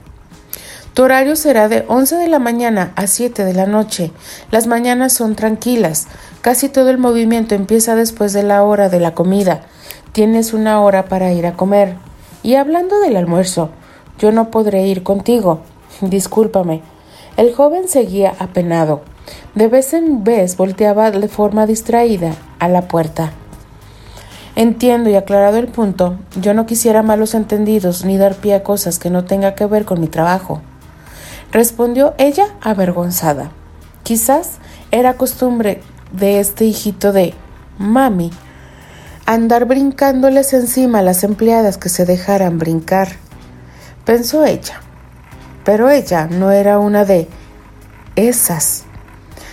Tu 0.93 1.03
horario 1.03 1.37
será 1.37 1.69
de 1.69 1.85
11 1.87 2.17
de 2.17 2.27
la 2.27 2.39
mañana 2.39 2.91
a 2.97 3.07
7 3.07 3.45
de 3.45 3.53
la 3.53 3.65
noche. 3.65 4.11
Las 4.51 4.67
mañanas 4.67 5.13
son 5.13 5.35
tranquilas. 5.35 6.07
Casi 6.41 6.67
todo 6.67 6.89
el 6.89 6.97
movimiento 6.97 7.55
empieza 7.55 7.95
después 7.95 8.33
de 8.33 8.43
la 8.43 8.63
hora 8.63 8.89
de 8.89 8.99
la 8.99 9.13
comida. 9.13 9.61
Tienes 10.11 10.53
una 10.53 10.81
hora 10.81 11.05
para 11.05 11.31
ir 11.31 11.45
a 11.45 11.53
comer. 11.53 11.95
Y 12.43 12.55
hablando 12.55 12.99
del 12.99 13.15
almuerzo, 13.15 13.69
yo 14.19 14.33
no 14.33 14.51
podré 14.51 14.85
ir 14.85 15.03
contigo. 15.03 15.61
Discúlpame. 16.01 16.81
El 17.37 17.53
joven 17.55 17.87
seguía 17.87 18.33
apenado. 18.37 19.01
De 19.55 19.67
vez 19.67 19.93
en 19.93 20.23
vez 20.23 20.57
volteaba 20.57 21.11
de 21.11 21.27
forma 21.27 21.65
distraída 21.65 22.33
a 22.59 22.67
la 22.67 22.83
puerta. 22.87 23.31
Entiendo 24.55 25.09
y 25.09 25.15
aclarado 25.15 25.57
el 25.57 25.67
punto, 25.67 26.17
yo 26.39 26.53
no 26.53 26.65
quisiera 26.65 27.03
malos 27.03 27.33
entendidos 27.35 28.03
ni 28.05 28.17
dar 28.17 28.35
pie 28.35 28.55
a 28.55 28.63
cosas 28.63 28.99
que 28.99 29.09
no 29.09 29.25
tenga 29.25 29.55
que 29.55 29.65
ver 29.65 29.85
con 29.85 30.01
mi 30.01 30.07
trabajo. 30.07 30.61
Respondió 31.51 32.13
ella 32.17 32.47
avergonzada. 32.61 33.51
Quizás 34.03 34.57
era 34.91 35.15
costumbre 35.15 35.81
de 36.11 36.39
este 36.39 36.65
hijito 36.65 37.13
de 37.13 37.33
mami 37.77 38.31
andar 39.25 39.65
brincándoles 39.65 40.51
encima 40.51 40.99
a 40.99 41.03
las 41.03 41.23
empleadas 41.23 41.77
que 41.77 41.89
se 41.89 42.05
dejaran 42.05 42.57
brincar. 42.57 43.09
Pensó 44.05 44.43
ella. 44.43 44.81
Pero 45.63 45.89
ella 45.89 46.27
no 46.27 46.51
era 46.51 46.79
una 46.79 47.05
de 47.05 47.29
esas. 48.15 48.83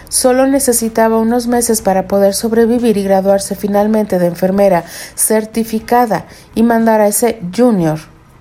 Solo 0.08 0.46
necesitaba 0.46 1.18
unos 1.18 1.46
meses 1.46 1.82
para 1.82 2.08
poder 2.08 2.34
sobrevivir 2.34 2.96
y 2.96 3.04
graduarse 3.04 3.54
finalmente 3.54 4.18
de 4.18 4.26
enfermera 4.26 4.84
certificada 5.14 6.26
y 6.54 6.62
mandar 6.62 7.00
a 7.00 7.08
ese 7.08 7.40
junior 7.56 7.98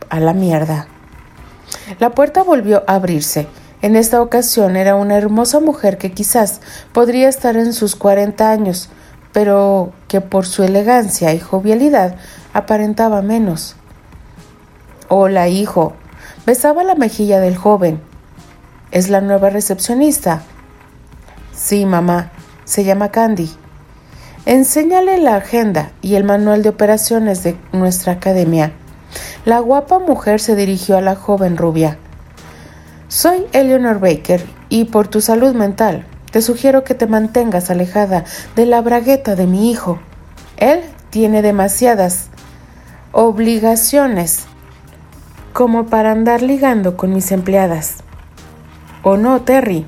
a 0.10 0.20
la 0.20 0.34
mierda. 0.34 0.88
La 2.00 2.12
puerta 2.12 2.44
volvió 2.44 2.84
a 2.88 2.96
abrirse. 2.96 3.48
En 3.82 3.96
esta 3.96 4.22
ocasión 4.22 4.76
era 4.76 4.96
una 4.96 5.18
hermosa 5.18 5.60
mujer 5.60 5.98
que 5.98 6.12
quizás 6.12 6.62
podría 6.94 7.30
estar 7.30 7.58
en 7.58 7.74
sus 7.74 7.96
cuarenta 7.96 8.50
años, 8.50 8.90
pero 9.34 9.92
que 10.08 10.22
por 10.22 10.46
su 10.46 10.64
elegancia 10.64 11.34
y 11.34 11.40
jovialidad 11.40 12.16
aparentaba 12.54 13.22
menos. 13.22 13.76
Hola, 15.10 15.48
hijo, 15.48 15.94
Besaba 16.48 16.86
la 16.86 16.96
mejilla 16.96 17.42
del 17.42 17.58
joven. 17.58 18.00
¿Es 18.92 19.10
la 19.10 19.20
nueva 19.20 19.50
recepcionista? 19.50 20.44
Sí, 21.58 21.88
mamá. 21.88 22.30
Se 22.66 22.84
llama 22.84 23.10
Candy. 23.10 23.50
Enséñale 24.46 25.18
la 25.18 25.36
agenda 25.36 25.92
y 26.04 26.14
el 26.14 26.24
manual 26.24 26.62
de 26.62 26.70
operaciones 26.70 27.42
de 27.42 27.58
nuestra 27.74 28.14
academia. 28.14 28.74
La 29.44 29.60
guapa 29.60 29.98
mujer 29.98 30.40
se 30.40 30.56
dirigió 30.56 30.98
a 30.98 31.02
la 31.02 31.16
joven 31.16 31.58
rubia. 31.58 31.98
Soy 33.08 33.48
Eleanor 33.54 34.00
Baker 34.00 34.46
y 34.70 34.86
por 34.86 35.08
tu 35.08 35.20
salud 35.20 35.56
mental 35.56 36.06
te 36.32 36.44
sugiero 36.44 36.84
que 36.84 36.94
te 36.94 37.08
mantengas 37.08 37.72
alejada 37.72 38.24
de 38.56 38.68
la 38.68 38.82
bragueta 38.82 39.36
de 39.36 39.48
mi 39.48 39.72
hijo. 39.72 39.98
Él 40.58 40.82
tiene 41.10 41.42
demasiadas 41.42 42.28
obligaciones 43.14 44.46
como 45.54 45.88
para 45.88 46.12
andar 46.12 46.44
ligando 46.44 46.96
con 46.98 47.14
mis 47.14 47.32
empleadas. 47.32 48.04
¿O 49.02 49.18
no, 49.18 49.42
Terry? 49.42 49.88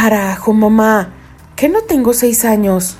Carajo, 0.00 0.52
mamá, 0.52 1.08
que 1.56 1.68
no 1.68 1.80
tengo 1.80 2.12
seis 2.12 2.44
años. 2.44 2.96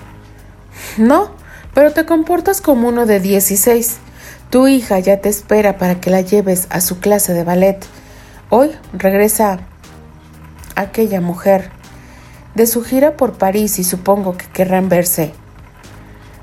No, 0.96 1.30
pero 1.72 1.92
te 1.92 2.04
comportas 2.04 2.60
como 2.60 2.88
uno 2.88 3.06
de 3.06 3.20
dieciséis. 3.20 3.98
Tu 4.50 4.66
hija 4.66 4.98
ya 4.98 5.20
te 5.20 5.28
espera 5.28 5.78
para 5.78 6.00
que 6.00 6.10
la 6.10 6.22
lleves 6.22 6.66
a 6.70 6.80
su 6.80 6.98
clase 6.98 7.34
de 7.34 7.44
ballet. 7.44 7.78
Hoy 8.50 8.72
regresa 8.92 9.60
aquella 10.74 11.20
mujer 11.20 11.70
de 12.56 12.66
su 12.66 12.82
gira 12.82 13.16
por 13.16 13.34
París 13.34 13.78
y 13.78 13.84
supongo 13.84 14.36
que 14.36 14.46
querrán 14.46 14.88
verse. 14.88 15.32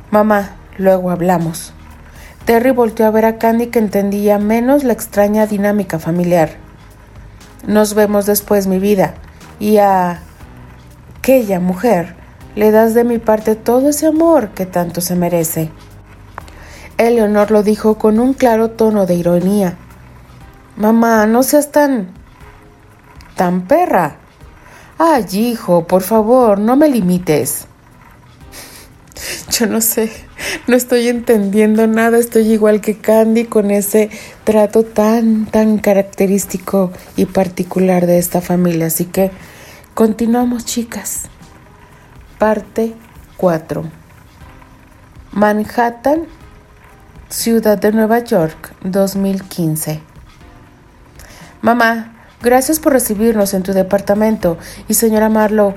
Mamá, 0.10 0.56
luego 0.78 1.12
hablamos. 1.12 1.74
Terry 2.46 2.72
volteó 2.72 3.08
a 3.08 3.12
ver 3.12 3.26
a 3.26 3.38
Candy 3.40 3.68
que 3.68 3.80
entendía 3.80 4.40
menos 4.40 4.86
la 4.86 4.94
extraña 4.94 5.48
dinámica 5.48 6.00
familiar. 6.00 6.52
Nos 7.68 7.94
vemos 7.94 8.26
después, 8.26 8.68
mi 8.68 8.80
vida. 8.80 9.16
Y 9.60 9.80
a 9.80 10.22
aquella 11.26 11.60
mujer 11.60 12.14
le 12.56 12.70
das 12.70 12.94
de 12.94 13.04
mi 13.04 13.18
parte 13.18 13.56
todo 13.56 13.90
ese 13.90 14.06
amor 14.06 14.50
que 14.50 14.68
tanto 14.68 15.02
se 15.02 15.16
merece. 15.16 15.72
Eleonor 17.00 17.50
lo 17.50 17.64
dijo 17.64 17.98
con 17.98 18.20
un 18.20 18.36
claro 18.36 18.70
tono 18.70 19.08
de 19.08 19.16
ironía. 19.16 19.76
Mamá, 20.78 21.26
no 21.26 21.42
seas 21.42 21.72
tan... 21.72 22.10
tan 23.36 23.66
perra. 23.68 24.18
Ay, 25.00 25.26
hijo, 25.32 25.88
por 25.88 26.04
favor, 26.04 26.60
no 26.60 26.76
me 26.76 26.90
limites. 26.90 27.66
Yo 29.50 29.66
no 29.66 29.82
sé, 29.82 30.12
no 30.68 30.76
estoy 30.76 31.08
entendiendo 31.08 31.88
nada, 31.88 32.20
estoy 32.20 32.52
igual 32.52 32.82
que 32.82 33.00
Candy 33.00 33.46
con 33.46 33.72
ese 33.72 34.12
trato 34.44 34.84
tan, 34.84 35.48
tan 35.48 35.80
característico 35.80 36.92
y 37.16 37.26
particular 37.26 38.06
de 38.06 38.20
esta 38.20 38.42
familia. 38.42 38.86
Así 38.86 39.06
que 39.06 39.32
continuamos, 39.96 40.66
chicas. 40.66 41.24
Parte 42.38 42.94
4. 43.38 43.84
Manhattan, 45.32 46.26
Ciudad 47.30 47.78
de 47.78 47.94
Nueva 47.94 48.20
York, 48.20 48.74
2015. 48.84 50.02
Mamá, 51.62 52.14
gracias 52.42 52.82
por 52.82 52.92
recibirnos 52.92 53.54
en 53.54 53.64
tu 53.64 53.72
departamento 53.72 54.58
y 54.90 54.96
señora 54.96 55.30
Marlowe, 55.30 55.76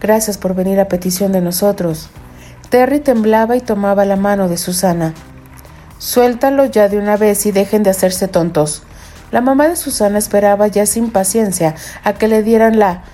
gracias 0.00 0.36
por 0.36 0.56
venir 0.56 0.80
a 0.80 0.88
petición 0.88 1.30
de 1.30 1.40
nosotros. 1.40 2.10
Terry 2.70 2.98
temblaba 2.98 3.54
y 3.54 3.60
tomaba 3.60 4.04
la 4.04 4.16
mano 4.16 4.48
de 4.48 4.58
Susana. 4.58 5.14
Suéltalo 5.98 6.64
ya 6.64 6.88
de 6.88 6.98
una 6.98 7.16
vez 7.16 7.46
y 7.46 7.52
dejen 7.52 7.84
de 7.84 7.90
hacerse 7.90 8.26
tontos. 8.26 8.82
La 9.30 9.40
mamá 9.40 9.68
de 9.68 9.76
Susana 9.76 10.18
esperaba 10.18 10.66
ya 10.66 10.86
sin 10.86 11.12
paciencia 11.12 11.76
a 12.02 12.14
que 12.14 12.26
le 12.26 12.42
dieran 12.42 12.80
la 12.80 13.04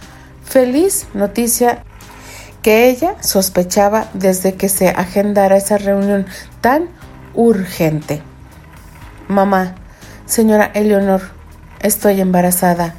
Feliz 0.46 1.08
noticia 1.12 1.82
que 2.62 2.88
ella 2.88 3.16
sospechaba 3.20 4.08
desde 4.14 4.54
que 4.54 4.68
se 4.68 4.88
agendara 4.88 5.56
esa 5.56 5.76
reunión 5.76 6.24
tan 6.60 6.88
urgente. 7.34 8.22
Mamá, 9.26 9.74
señora 10.24 10.70
Eleonor, 10.72 11.20
estoy 11.80 12.20
embarazada. 12.20 12.94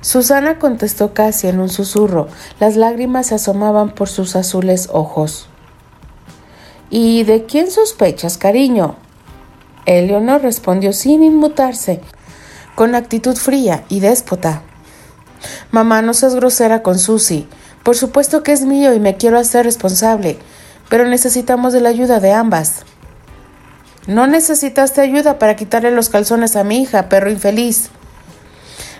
Susana 0.00 0.58
contestó 0.58 1.12
casi 1.12 1.46
en 1.46 1.60
un 1.60 1.68
susurro. 1.68 2.28
Las 2.58 2.76
lágrimas 2.76 3.26
se 3.26 3.34
asomaban 3.34 3.90
por 3.94 4.08
sus 4.08 4.34
azules 4.34 4.88
ojos. 4.92 5.48
¿Y 6.88 7.24
de 7.24 7.44
quién 7.44 7.70
sospechas, 7.70 8.38
cariño? 8.38 8.96
Eleonor 9.84 10.40
respondió 10.40 10.94
sin 10.94 11.22
inmutarse, 11.22 12.00
con 12.74 12.94
actitud 12.94 13.36
fría 13.36 13.84
y 13.90 14.00
déspota. 14.00 14.62
Mamá, 15.70 16.02
no 16.02 16.14
seas 16.14 16.34
grosera 16.34 16.82
con 16.82 16.98
Susy. 16.98 17.48
Por 17.82 17.96
supuesto 17.96 18.42
que 18.42 18.52
es 18.52 18.62
mío 18.62 18.94
y 18.94 19.00
me 19.00 19.16
quiero 19.16 19.38
hacer 19.38 19.66
responsable, 19.66 20.38
pero 20.88 21.06
necesitamos 21.06 21.72
de 21.72 21.80
la 21.80 21.88
ayuda 21.88 22.20
de 22.20 22.32
ambas. 22.32 22.84
No 24.06 24.26
necesitaste 24.26 25.00
ayuda 25.00 25.38
para 25.38 25.56
quitarle 25.56 25.90
los 25.90 26.08
calzones 26.08 26.56
a 26.56 26.64
mi 26.64 26.82
hija, 26.82 27.08
perro 27.08 27.30
infeliz. 27.30 27.90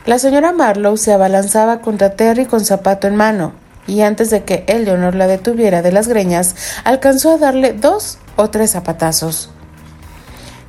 La 0.07 0.19
señora 0.19 0.53
Marlowe 0.53 0.97
se 0.97 1.13
abalanzaba 1.13 1.81
contra 1.81 2.17
Terry 2.17 2.47
con 2.47 2.65
zapato 2.65 3.07
en 3.07 3.15
mano, 3.15 3.53
y 3.87 4.01
antes 4.01 4.31
de 4.31 4.45
que 4.45 4.65
Eleanor 4.67 5.15
la 5.15 5.29
detuviera 5.29 5.83
de 5.83 5.93
las 5.93 6.09
greñas, 6.09 6.57
alcanzó 6.85 7.33
a 7.33 7.39
darle 7.39 7.73
dos 7.73 8.19
o 8.37 8.51
tres 8.51 8.73
zapatazos. 8.73 9.51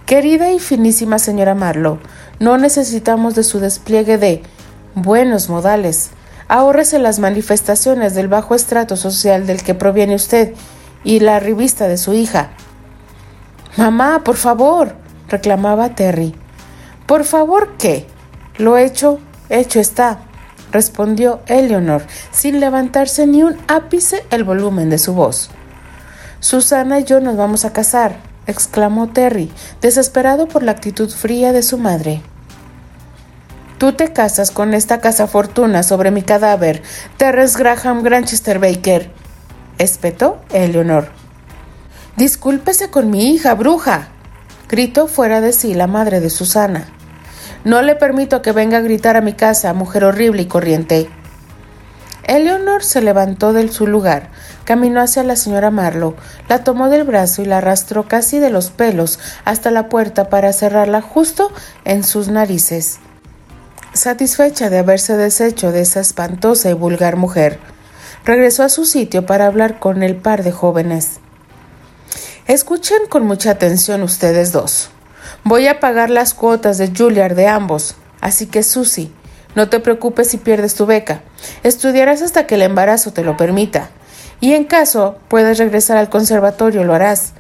Querida 0.06 0.52
y 0.52 0.60
finísima 0.60 1.18
señora 1.18 1.56
Marlowe, 1.56 2.00
no 2.40 2.58
necesitamos 2.58 3.36
de 3.36 3.44
su 3.44 3.60
despliegue 3.60 4.18
de 4.18 4.44
buenos 4.96 5.50
modales. 5.50 6.12
Ahórrese 6.48 7.00
las 7.00 7.20
manifestaciones 7.20 8.16
del 8.16 8.28
bajo 8.28 8.56
estrato 8.56 8.98
social 8.98 9.48
del 9.48 9.64
que 9.64 9.74
proviene 9.74 10.16
usted 10.16 10.54
y 11.04 11.20
la 11.20 11.40
revista 11.40 11.88
de 11.88 11.98
su 11.98 12.14
hija. 12.14 12.52
Mamá, 13.78 14.24
por 14.24 14.36
favor, 14.36 14.96
reclamaba 15.30 15.96
Terry. 15.96 16.36
¿Por 17.08 17.24
favor 17.24 17.74
qué? 17.78 18.08
Lo 18.58 18.78
hecho, 18.78 19.20
hecho 19.50 19.80
está, 19.80 20.20
respondió 20.72 21.42
Eleanor, 21.48 22.04
sin 22.32 22.60
levantarse 22.60 23.26
ni 23.26 23.44
un 23.44 23.58
ápice 23.68 24.24
el 24.30 24.44
volumen 24.44 24.90
de 24.90 25.00
su 25.00 25.14
voz. 25.14 25.50
Susana 26.40 27.00
y 27.00 27.04
yo 27.04 27.20
nos 27.20 27.36
vamos 27.36 27.66
a 27.66 27.74
casar, 27.74 28.18
exclamó 28.48 29.10
Terry, 29.10 29.52
desesperado 29.82 30.48
por 30.48 30.62
la 30.62 30.74
actitud 30.74 31.10
fría 31.10 31.52
de 31.52 31.64
su 31.64 31.78
madre. 31.78 32.22
Tú 33.84 33.92
te 33.92 34.14
casas 34.14 34.50
con 34.50 34.74
esta 34.74 35.02
casa 35.02 35.28
fortuna 35.28 35.84
sobre 35.84 36.10
mi 36.10 36.22
cadáver, 36.22 36.82
Terrence 37.18 37.60
Graham 37.60 38.02
Granchester 38.02 38.58
Baker, 38.58 39.12
espetó 39.78 40.40
Eleanor. 40.54 41.10
Discúlpese 42.16 42.90
con 42.90 43.12
mi 43.12 43.34
hija, 43.34 43.56
bruja, 43.56 44.08
gritó 44.70 45.08
fuera 45.08 45.42
de 45.42 45.52
sí 45.52 45.74
la 45.74 45.88
madre 45.88 46.22
de 46.22 46.30
Susana. 46.30 46.88
No 47.66 47.82
le 47.82 47.96
permito 47.96 48.42
que 48.42 48.54
venga 48.54 48.78
a 48.78 48.82
gritar 48.82 49.18
a 49.18 49.22
mi 49.22 49.34
casa, 49.34 49.74
mujer 49.74 50.06
horrible 50.06 50.44
y 50.44 50.46
corriente. 50.46 51.10
Eleanor 52.24 52.86
se 52.86 53.02
levantó 53.02 53.52
de 53.52 53.68
su 53.68 53.86
lugar, 53.86 54.30
caminó 54.64 55.02
hacia 55.02 55.24
la 55.24 55.36
señora 55.36 55.72
Marlowe, 55.72 56.16
la 56.48 56.64
tomó 56.64 56.88
del 56.88 57.04
brazo 57.04 57.42
y 57.42 57.46
la 57.48 57.58
arrastró 57.58 58.08
casi 58.08 58.40
de 58.40 58.50
los 58.50 58.70
pelos 58.70 59.20
hasta 59.44 59.72
la 59.72 59.90
puerta 59.90 60.30
para 60.30 60.54
cerrarla 60.54 61.02
justo 61.02 61.52
en 61.84 62.06
sus 62.06 62.30
narices 62.30 63.02
satisfecha 63.94 64.70
de 64.70 64.80
haberse 64.80 65.16
deshecho 65.16 65.72
de 65.72 65.82
esa 65.82 66.00
espantosa 66.00 66.70
y 66.70 66.74
vulgar 66.74 67.16
mujer, 67.16 67.60
regresó 68.26 68.64
a 68.64 68.70
su 68.70 68.86
sitio 68.86 69.26
para 69.26 69.46
hablar 69.46 69.80
con 69.80 70.04
el 70.04 70.16
par 70.16 70.44
de 70.44 70.52
jóvenes. 70.52 71.20
Escuchen 72.48 73.08
con 73.10 73.26
mucha 73.26 73.52
atención 73.52 74.02
ustedes 74.04 74.52
dos. 74.52 74.90
Voy 75.44 75.68
a 75.68 75.80
pagar 75.80 76.10
las 76.10 76.34
cuotas 76.34 76.78
de 76.78 76.92
Juilliard 76.96 77.36
de 77.36 77.48
ambos, 77.48 77.96
así 78.20 78.48
que 78.48 78.64
Susie, 78.64 79.12
no 79.56 79.70
te 79.70 79.80
preocupes 79.80 80.30
si 80.30 80.38
pierdes 80.38 80.74
tu 80.76 80.86
beca. 80.86 81.22
Estudiarás 81.64 82.22
hasta 82.22 82.48
que 82.48 82.56
el 82.56 82.64
embarazo 82.64 83.14
te 83.14 83.24
lo 83.24 83.38
permita. 83.38 83.90
Y 84.40 84.54
en 84.54 84.66
caso 84.66 85.20
puedes 85.28 85.58
regresar 85.60 85.98
al 85.98 86.10
conservatorio, 86.10 86.84
lo 86.84 86.96
harás. 86.96 87.34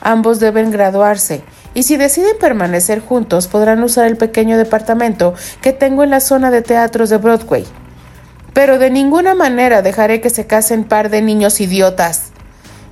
Ambos 0.00 0.40
deben 0.40 0.70
graduarse 0.70 1.42
y 1.78 1.84
si 1.84 1.96
deciden 1.96 2.36
permanecer 2.40 2.98
juntos 2.98 3.46
podrán 3.46 3.80
usar 3.84 4.08
el 4.08 4.16
pequeño 4.16 4.58
departamento 4.58 5.34
que 5.62 5.72
tengo 5.72 6.02
en 6.02 6.10
la 6.10 6.18
zona 6.18 6.50
de 6.50 6.60
teatros 6.60 7.08
de 7.08 7.18
Broadway. 7.18 7.64
Pero 8.52 8.80
de 8.80 8.90
ninguna 8.90 9.36
manera 9.36 9.80
dejaré 9.80 10.20
que 10.20 10.28
se 10.28 10.44
casen 10.44 10.82
par 10.82 11.08
de 11.08 11.22
niños 11.22 11.60
idiotas. 11.60 12.30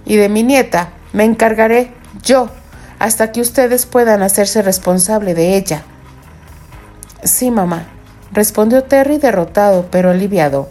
Y 0.04 0.14
de 0.14 0.28
mi 0.28 0.44
nieta 0.44 0.90
me 1.12 1.24
encargaré 1.24 1.90
yo 2.22 2.48
hasta 3.00 3.32
que 3.32 3.40
ustedes 3.40 3.86
puedan 3.86 4.22
hacerse 4.22 4.62
responsable 4.62 5.34
de 5.34 5.56
ella. 5.56 5.82
Sí, 7.24 7.50
mamá, 7.50 7.88
respondió 8.30 8.84
Terry 8.84 9.18
derrotado 9.18 9.88
pero 9.90 10.10
aliviado. 10.10 10.68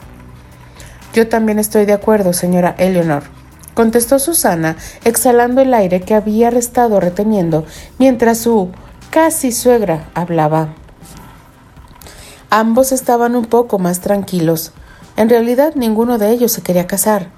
Yo 1.14 1.28
también 1.28 1.60
estoy 1.60 1.84
de 1.86 1.92
acuerdo, 1.92 2.32
señora 2.32 2.76
Eleanor 2.78 3.35
contestó 3.76 4.18
Susana, 4.18 4.78
exhalando 5.04 5.62
el 5.62 5.74
aire 5.76 6.02
que 6.02 6.16
había 6.16 6.50
estado 6.50 7.00
reteniendo 7.00 7.66
mientras 8.00 8.40
su 8.40 8.72
casi 9.12 9.52
suegra 9.52 10.10
hablaba. 10.16 10.70
Ambos 12.50 12.92
estaban 12.92 13.36
un 13.36 13.46
poco 13.46 13.78
más 13.78 14.00
tranquilos. 14.00 14.72
En 15.18 15.30
realidad 15.30 15.76
ninguno 15.76 16.18
de 16.18 16.32
ellos 16.32 16.52
se 16.52 16.64
quería 16.64 16.88
casar. 16.88 17.30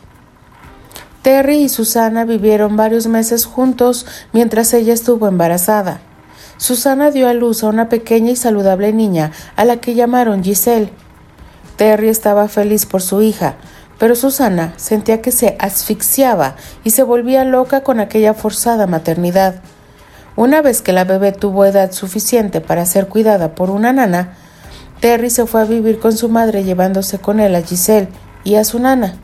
Terry 1.24 1.64
y 1.64 1.70
Susana 1.70 2.24
vivieron 2.24 2.78
varios 2.78 3.08
meses 3.08 3.46
juntos 3.46 4.06
mientras 4.32 4.74
ella 4.74 4.94
estuvo 4.94 5.28
embarazada. 5.28 6.00
Susana 6.58 7.12
dio 7.12 7.28
a 7.28 7.34
luz 7.34 7.64
a 7.64 7.68
una 7.68 7.90
pequeña 7.90 8.32
y 8.32 8.36
saludable 8.36 8.94
niña 8.94 9.32
a 9.56 9.66
la 9.66 9.78
que 9.78 9.94
llamaron 9.94 10.44
Giselle. 10.44 10.92
Terry 11.76 12.10
estaba 12.10 12.48
feliz 12.48 12.86
por 12.86 13.02
su 13.02 13.22
hija, 13.22 13.58
pero 14.00 14.16
Susana 14.16 14.74
sentía 14.78 15.22
que 15.22 15.32
se 15.32 15.56
asfixiaba 15.60 16.56
y 16.84 16.92
se 16.92 17.04
volvía 17.04 17.44
loca 17.44 17.82
con 17.82 18.00
aquella 18.00 18.34
forzada 18.34 18.88
maternidad. 18.88 19.56
Una 20.36 20.62
vez 20.62 20.82
que 20.82 20.94
la 20.94 21.04
bebé 21.04 21.32
tuvo 21.32 21.66
edad 21.66 21.92
suficiente 21.92 22.62
para 22.62 22.86
ser 22.86 23.08
cuidada 23.08 23.56
por 23.56 23.70
una 23.70 23.92
nana, 23.94 24.38
Terry 25.00 25.30
se 25.30 25.46
fue 25.46 25.62
a 25.62 25.66
vivir 25.66 26.00
con 26.00 26.16
su 26.16 26.30
madre 26.30 26.64
llevándose 26.64 27.20
con 27.20 27.40
él 27.40 27.56
a 27.56 27.62
Giselle 27.62 28.10
y 28.44 28.56
a 28.56 28.64
su 28.64 28.80
nana. 28.80 29.16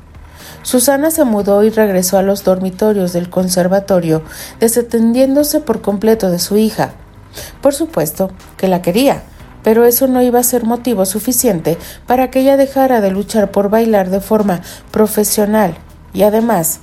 Susana 0.63 1.11
se 1.11 1.23
mudó 1.23 1.63
y 1.63 1.69
regresó 1.69 2.17
a 2.17 2.21
los 2.21 2.43
dormitorios 2.43 3.13
del 3.13 3.29
conservatorio, 3.29 4.23
desatendiéndose 4.59 5.59
por 5.59 5.81
completo 5.81 6.31
de 6.31 6.39
su 6.39 6.57
hija. 6.57 6.93
Por 7.61 7.73
supuesto 7.73 8.31
que 8.57 8.67
la 8.67 8.81
quería, 8.81 9.23
pero 9.63 9.85
eso 9.85 10.07
no 10.07 10.21
iba 10.21 10.39
a 10.39 10.43
ser 10.43 10.65
motivo 10.65 11.05
suficiente 11.05 11.77
para 12.05 12.29
que 12.29 12.41
ella 12.41 12.57
dejara 12.57 13.01
de 13.01 13.11
luchar 13.11 13.51
por 13.51 13.69
bailar 13.69 14.09
de 14.09 14.19
forma 14.19 14.61
profesional. 14.91 15.75
Y 16.13 16.23
además, 16.23 16.79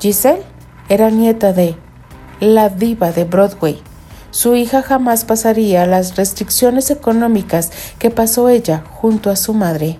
Giselle 0.00 0.42
era 0.88 1.10
nieta 1.10 1.52
de 1.52 1.76
la 2.40 2.68
diva 2.68 3.12
de 3.12 3.24
Broadway. 3.24 3.80
Su 4.30 4.56
hija 4.56 4.82
jamás 4.82 5.24
pasaría 5.24 5.86
las 5.86 6.16
restricciones 6.16 6.90
económicas 6.90 7.70
que 7.98 8.10
pasó 8.10 8.48
ella 8.48 8.84
junto 8.90 9.30
a 9.30 9.36
su 9.36 9.54
madre. 9.54 9.98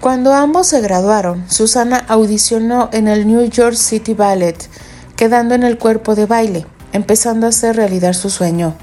Cuando 0.00 0.32
ambos 0.32 0.68
se 0.68 0.80
graduaron, 0.80 1.50
Susana 1.50 2.04
audicionó 2.06 2.88
en 2.92 3.08
el 3.08 3.26
New 3.26 3.42
York 3.48 3.74
City 3.74 4.14
Ballet, 4.14 4.68
quedando 5.16 5.54
en 5.54 5.64
el 5.64 5.78
cuerpo 5.78 6.14
de 6.14 6.26
baile, 6.26 6.66
empezando 6.92 7.46
a 7.46 7.48
hacer 7.48 7.74
realidad 7.74 8.12
su 8.12 8.30
sueño. 8.30 8.76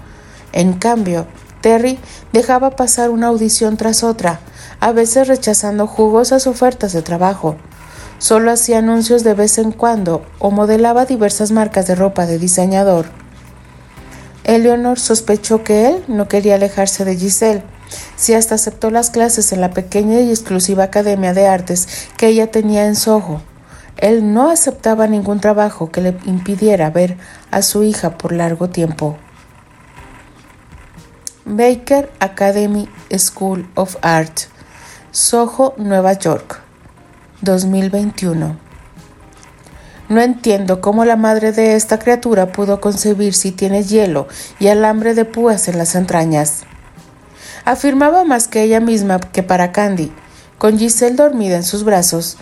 En 0.51 0.73
cambio, 0.73 1.27
Terry 1.65 1.97
dejaba 2.31 2.75
pasar 2.75 3.09
una 3.09 3.25
audición 3.25 3.75
tras 3.75 4.03
otra, 4.03 4.39
a 4.79 4.91
veces 4.91 5.27
rechazando 5.27 5.87
jugosas 5.87 6.45
ofertas 6.45 6.93
de 6.93 7.01
trabajo. 7.01 7.55
Solo 8.19 8.51
hacía 8.51 8.77
anuncios 8.77 9.23
de 9.23 9.33
vez 9.33 9.57
en 9.57 9.71
cuando 9.71 10.23
o 10.37 10.51
modelaba 10.51 11.05
diversas 11.05 11.49
marcas 11.49 11.87
de 11.87 11.95
ropa 11.95 12.27
de 12.27 12.37
diseñador. 12.37 13.07
Eleanor 14.43 14.99
sospechó 14.99 15.63
que 15.63 15.87
él 15.87 16.03
no 16.07 16.27
quería 16.27 16.53
alejarse 16.53 17.03
de 17.03 17.17
Giselle, 17.17 17.63
si 18.15 18.35
hasta 18.35 18.53
aceptó 18.53 18.91
las 18.91 19.09
clases 19.09 19.51
en 19.51 19.59
la 19.59 19.71
pequeña 19.71 20.19
y 20.19 20.29
exclusiva 20.29 20.83
academia 20.83 21.33
de 21.33 21.47
artes 21.47 21.87
que 22.15 22.27
ella 22.27 22.51
tenía 22.51 22.85
en 22.85 22.95
Soho. 22.95 23.41
Él 23.97 24.35
no 24.35 24.51
aceptaba 24.51 25.07
ningún 25.07 25.39
trabajo 25.39 25.89
que 25.89 26.01
le 26.01 26.15
impidiera 26.25 26.91
ver 26.91 27.17
a 27.49 27.63
su 27.63 27.81
hija 27.81 28.19
por 28.19 28.33
largo 28.33 28.69
tiempo. 28.69 29.17
Baker 31.47 32.11
Academy 32.19 32.89
School 33.15 33.69
of 33.75 33.97
Art, 34.01 34.49
Soho, 35.11 35.75
Nueva 35.77 36.13
York, 36.13 36.59
2021. 37.41 38.57
No 40.09 40.21
entiendo 40.21 40.81
cómo 40.81 41.05
la 41.05 41.15
madre 41.15 41.51
de 41.51 41.75
esta 41.75 41.99
criatura 41.99 42.51
pudo 42.51 42.81
concebir 42.81 43.35
si 43.35 43.51
tiene 43.51 43.83
hielo 43.83 44.27
y 44.59 44.69
alambre 44.69 45.13
de 45.13 45.23
púas 45.23 45.67
en 45.67 45.77
las 45.77 45.93
entrañas. 45.93 46.63
Afirmaba 47.63 48.23
más 48.23 48.47
que 48.47 48.63
ella 48.63 48.79
misma 48.79 49.19
que 49.19 49.43
para 49.43 49.71
Candy, 49.71 50.11
Con 50.57 50.79
Giselle 50.79 51.15
dormida 51.15 51.57
en 51.57 51.63
sus 51.63 51.83
brazos, 51.83 52.37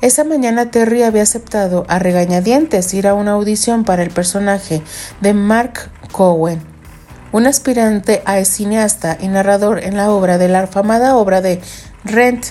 esa 0.00 0.24
mañana 0.24 0.72
Terry 0.72 1.04
había 1.04 1.22
aceptado 1.22 1.84
a 1.86 2.00
regañadientes 2.00 2.92
ir 2.92 3.06
a 3.06 3.14
una 3.14 3.32
audición 3.32 3.84
para 3.84 4.02
el 4.02 4.10
personaje 4.10 4.82
de 5.20 5.32
Mark 5.32 5.92
Cowen, 6.10 6.77
un 7.32 7.46
aspirante 7.46 8.22
a 8.24 8.44
cineasta 8.44 9.18
y 9.20 9.28
narrador 9.28 9.82
en 9.82 9.96
la 9.96 10.10
obra 10.10 10.38
de 10.38 10.48
la 10.48 10.60
afamada 10.60 11.16
obra 11.16 11.40
de 11.40 11.60
Rent, 12.04 12.46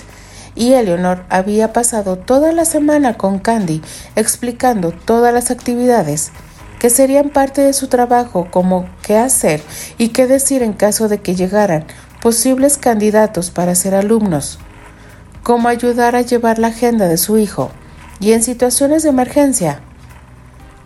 y 0.54 0.72
Eleanor 0.72 1.24
había 1.28 1.72
pasado 1.72 2.18
toda 2.18 2.52
la 2.52 2.64
semana 2.64 3.14
con 3.14 3.38
Candy 3.38 3.80
explicando 4.16 4.90
todas 4.90 5.32
las 5.32 5.52
actividades 5.52 6.32
que 6.80 6.90
serían 6.90 7.30
parte 7.30 7.60
de 7.62 7.72
su 7.72 7.86
trabajo, 7.86 8.48
como 8.50 8.88
qué 9.02 9.16
hacer 9.16 9.62
y 9.98 10.08
qué 10.08 10.26
decir 10.26 10.62
en 10.62 10.72
caso 10.72 11.08
de 11.08 11.18
que 11.18 11.36
llegaran 11.36 11.84
posibles 12.20 12.76
candidatos 12.76 13.50
para 13.50 13.74
ser 13.74 13.94
alumnos, 13.94 14.58
cómo 15.42 15.68
ayudar 15.68 16.16
a 16.16 16.22
llevar 16.22 16.58
la 16.58 16.68
agenda 16.68 17.08
de 17.08 17.18
su 17.18 17.38
hijo 17.38 17.70
y 18.20 18.32
en 18.32 18.42
situaciones 18.42 19.04
de 19.04 19.10
emergencia, 19.10 19.80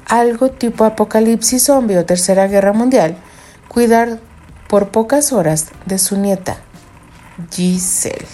algo 0.07 0.51
tipo 0.51 0.85
apocalipsis 0.85 1.65
zombie 1.65 1.97
o 1.97 2.05
tercera 2.05 2.47
guerra 2.47 2.75
mundial, 2.75 3.17
cuidar 3.73 4.21
por 4.69 4.91
pocas 4.91 5.33
horas 5.33 5.69
de 5.87 5.99
su 5.99 6.17
nieta, 6.17 6.59
Giselle. 7.51 8.27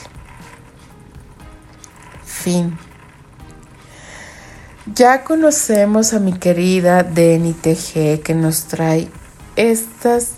Fin. 2.25 2.79
Ya 4.95 5.23
conocemos 5.23 6.13
a 6.13 6.19
mi 6.19 6.33
querida 6.33 7.03
Deni 7.03 7.53
TG 7.53 8.23
que 8.23 8.35
nos 8.35 8.65
trae 8.65 9.09
estas 9.57 10.33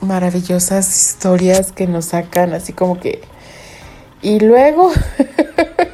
maravillosas 0.00 0.88
historias 0.94 1.72
que 1.72 1.86
nos 1.86 2.06
sacan 2.06 2.52
así 2.52 2.72
como 2.72 2.98
que... 3.00 3.22
Y 4.22 4.40
luego... 4.40 4.92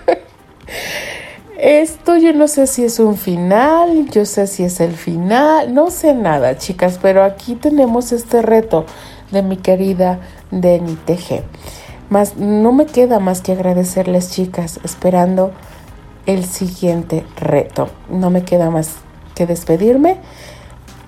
Esto 1.67 2.17
yo 2.17 2.33
no 2.33 2.47
sé 2.47 2.69
si 2.69 2.85
es 2.85 3.01
un 3.01 3.17
final, 3.17 4.09
yo 4.11 4.25
sé 4.25 4.47
si 4.47 4.63
es 4.63 4.79
el 4.79 4.93
final, 4.93 5.75
no 5.75 5.91
sé 5.91 6.15
nada, 6.15 6.57
chicas, 6.59 7.01
pero 7.03 7.25
aquí 7.25 7.57
tenemos 7.57 8.13
este 8.13 8.41
reto 8.41 8.87
de 9.33 9.43
mi 9.43 9.57
querida 9.57 10.21
Deni 10.53 10.95
TG. 10.95 11.43
Más, 12.09 12.37
no 12.37 12.71
me 12.71 12.87
queda 12.87 13.19
más 13.19 13.41
que 13.41 13.51
agradecerles, 13.51 14.31
chicas, 14.31 14.79
esperando 14.85 15.51
el 16.27 16.45
siguiente 16.45 17.27
reto. 17.35 17.89
No 18.11 18.31
me 18.31 18.45
queda 18.45 18.71
más 18.71 18.99
que 19.35 19.45
despedirme. 19.45 20.21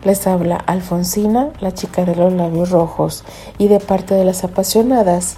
Les 0.02 0.26
habla 0.26 0.56
Alfonsina, 0.56 1.50
la 1.60 1.72
chica 1.72 2.04
de 2.04 2.16
los 2.16 2.32
labios 2.32 2.70
rojos, 2.70 3.22
y 3.58 3.68
de 3.68 3.78
parte 3.78 4.16
de 4.16 4.24
las 4.24 4.42
apasionadas, 4.42 5.36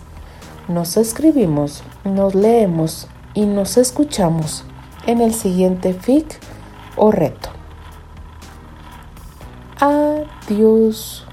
nos 0.66 0.96
escribimos, 0.96 1.82
nos 2.04 2.34
leemos 2.34 3.06
y 3.34 3.44
nos 3.44 3.76
escuchamos 3.76 4.64
en 5.06 5.20
el 5.20 5.34
siguiente 5.34 5.94
FIC 5.94 6.38
o 6.96 7.10
reto. 7.10 7.50
Adiós. 9.80 11.26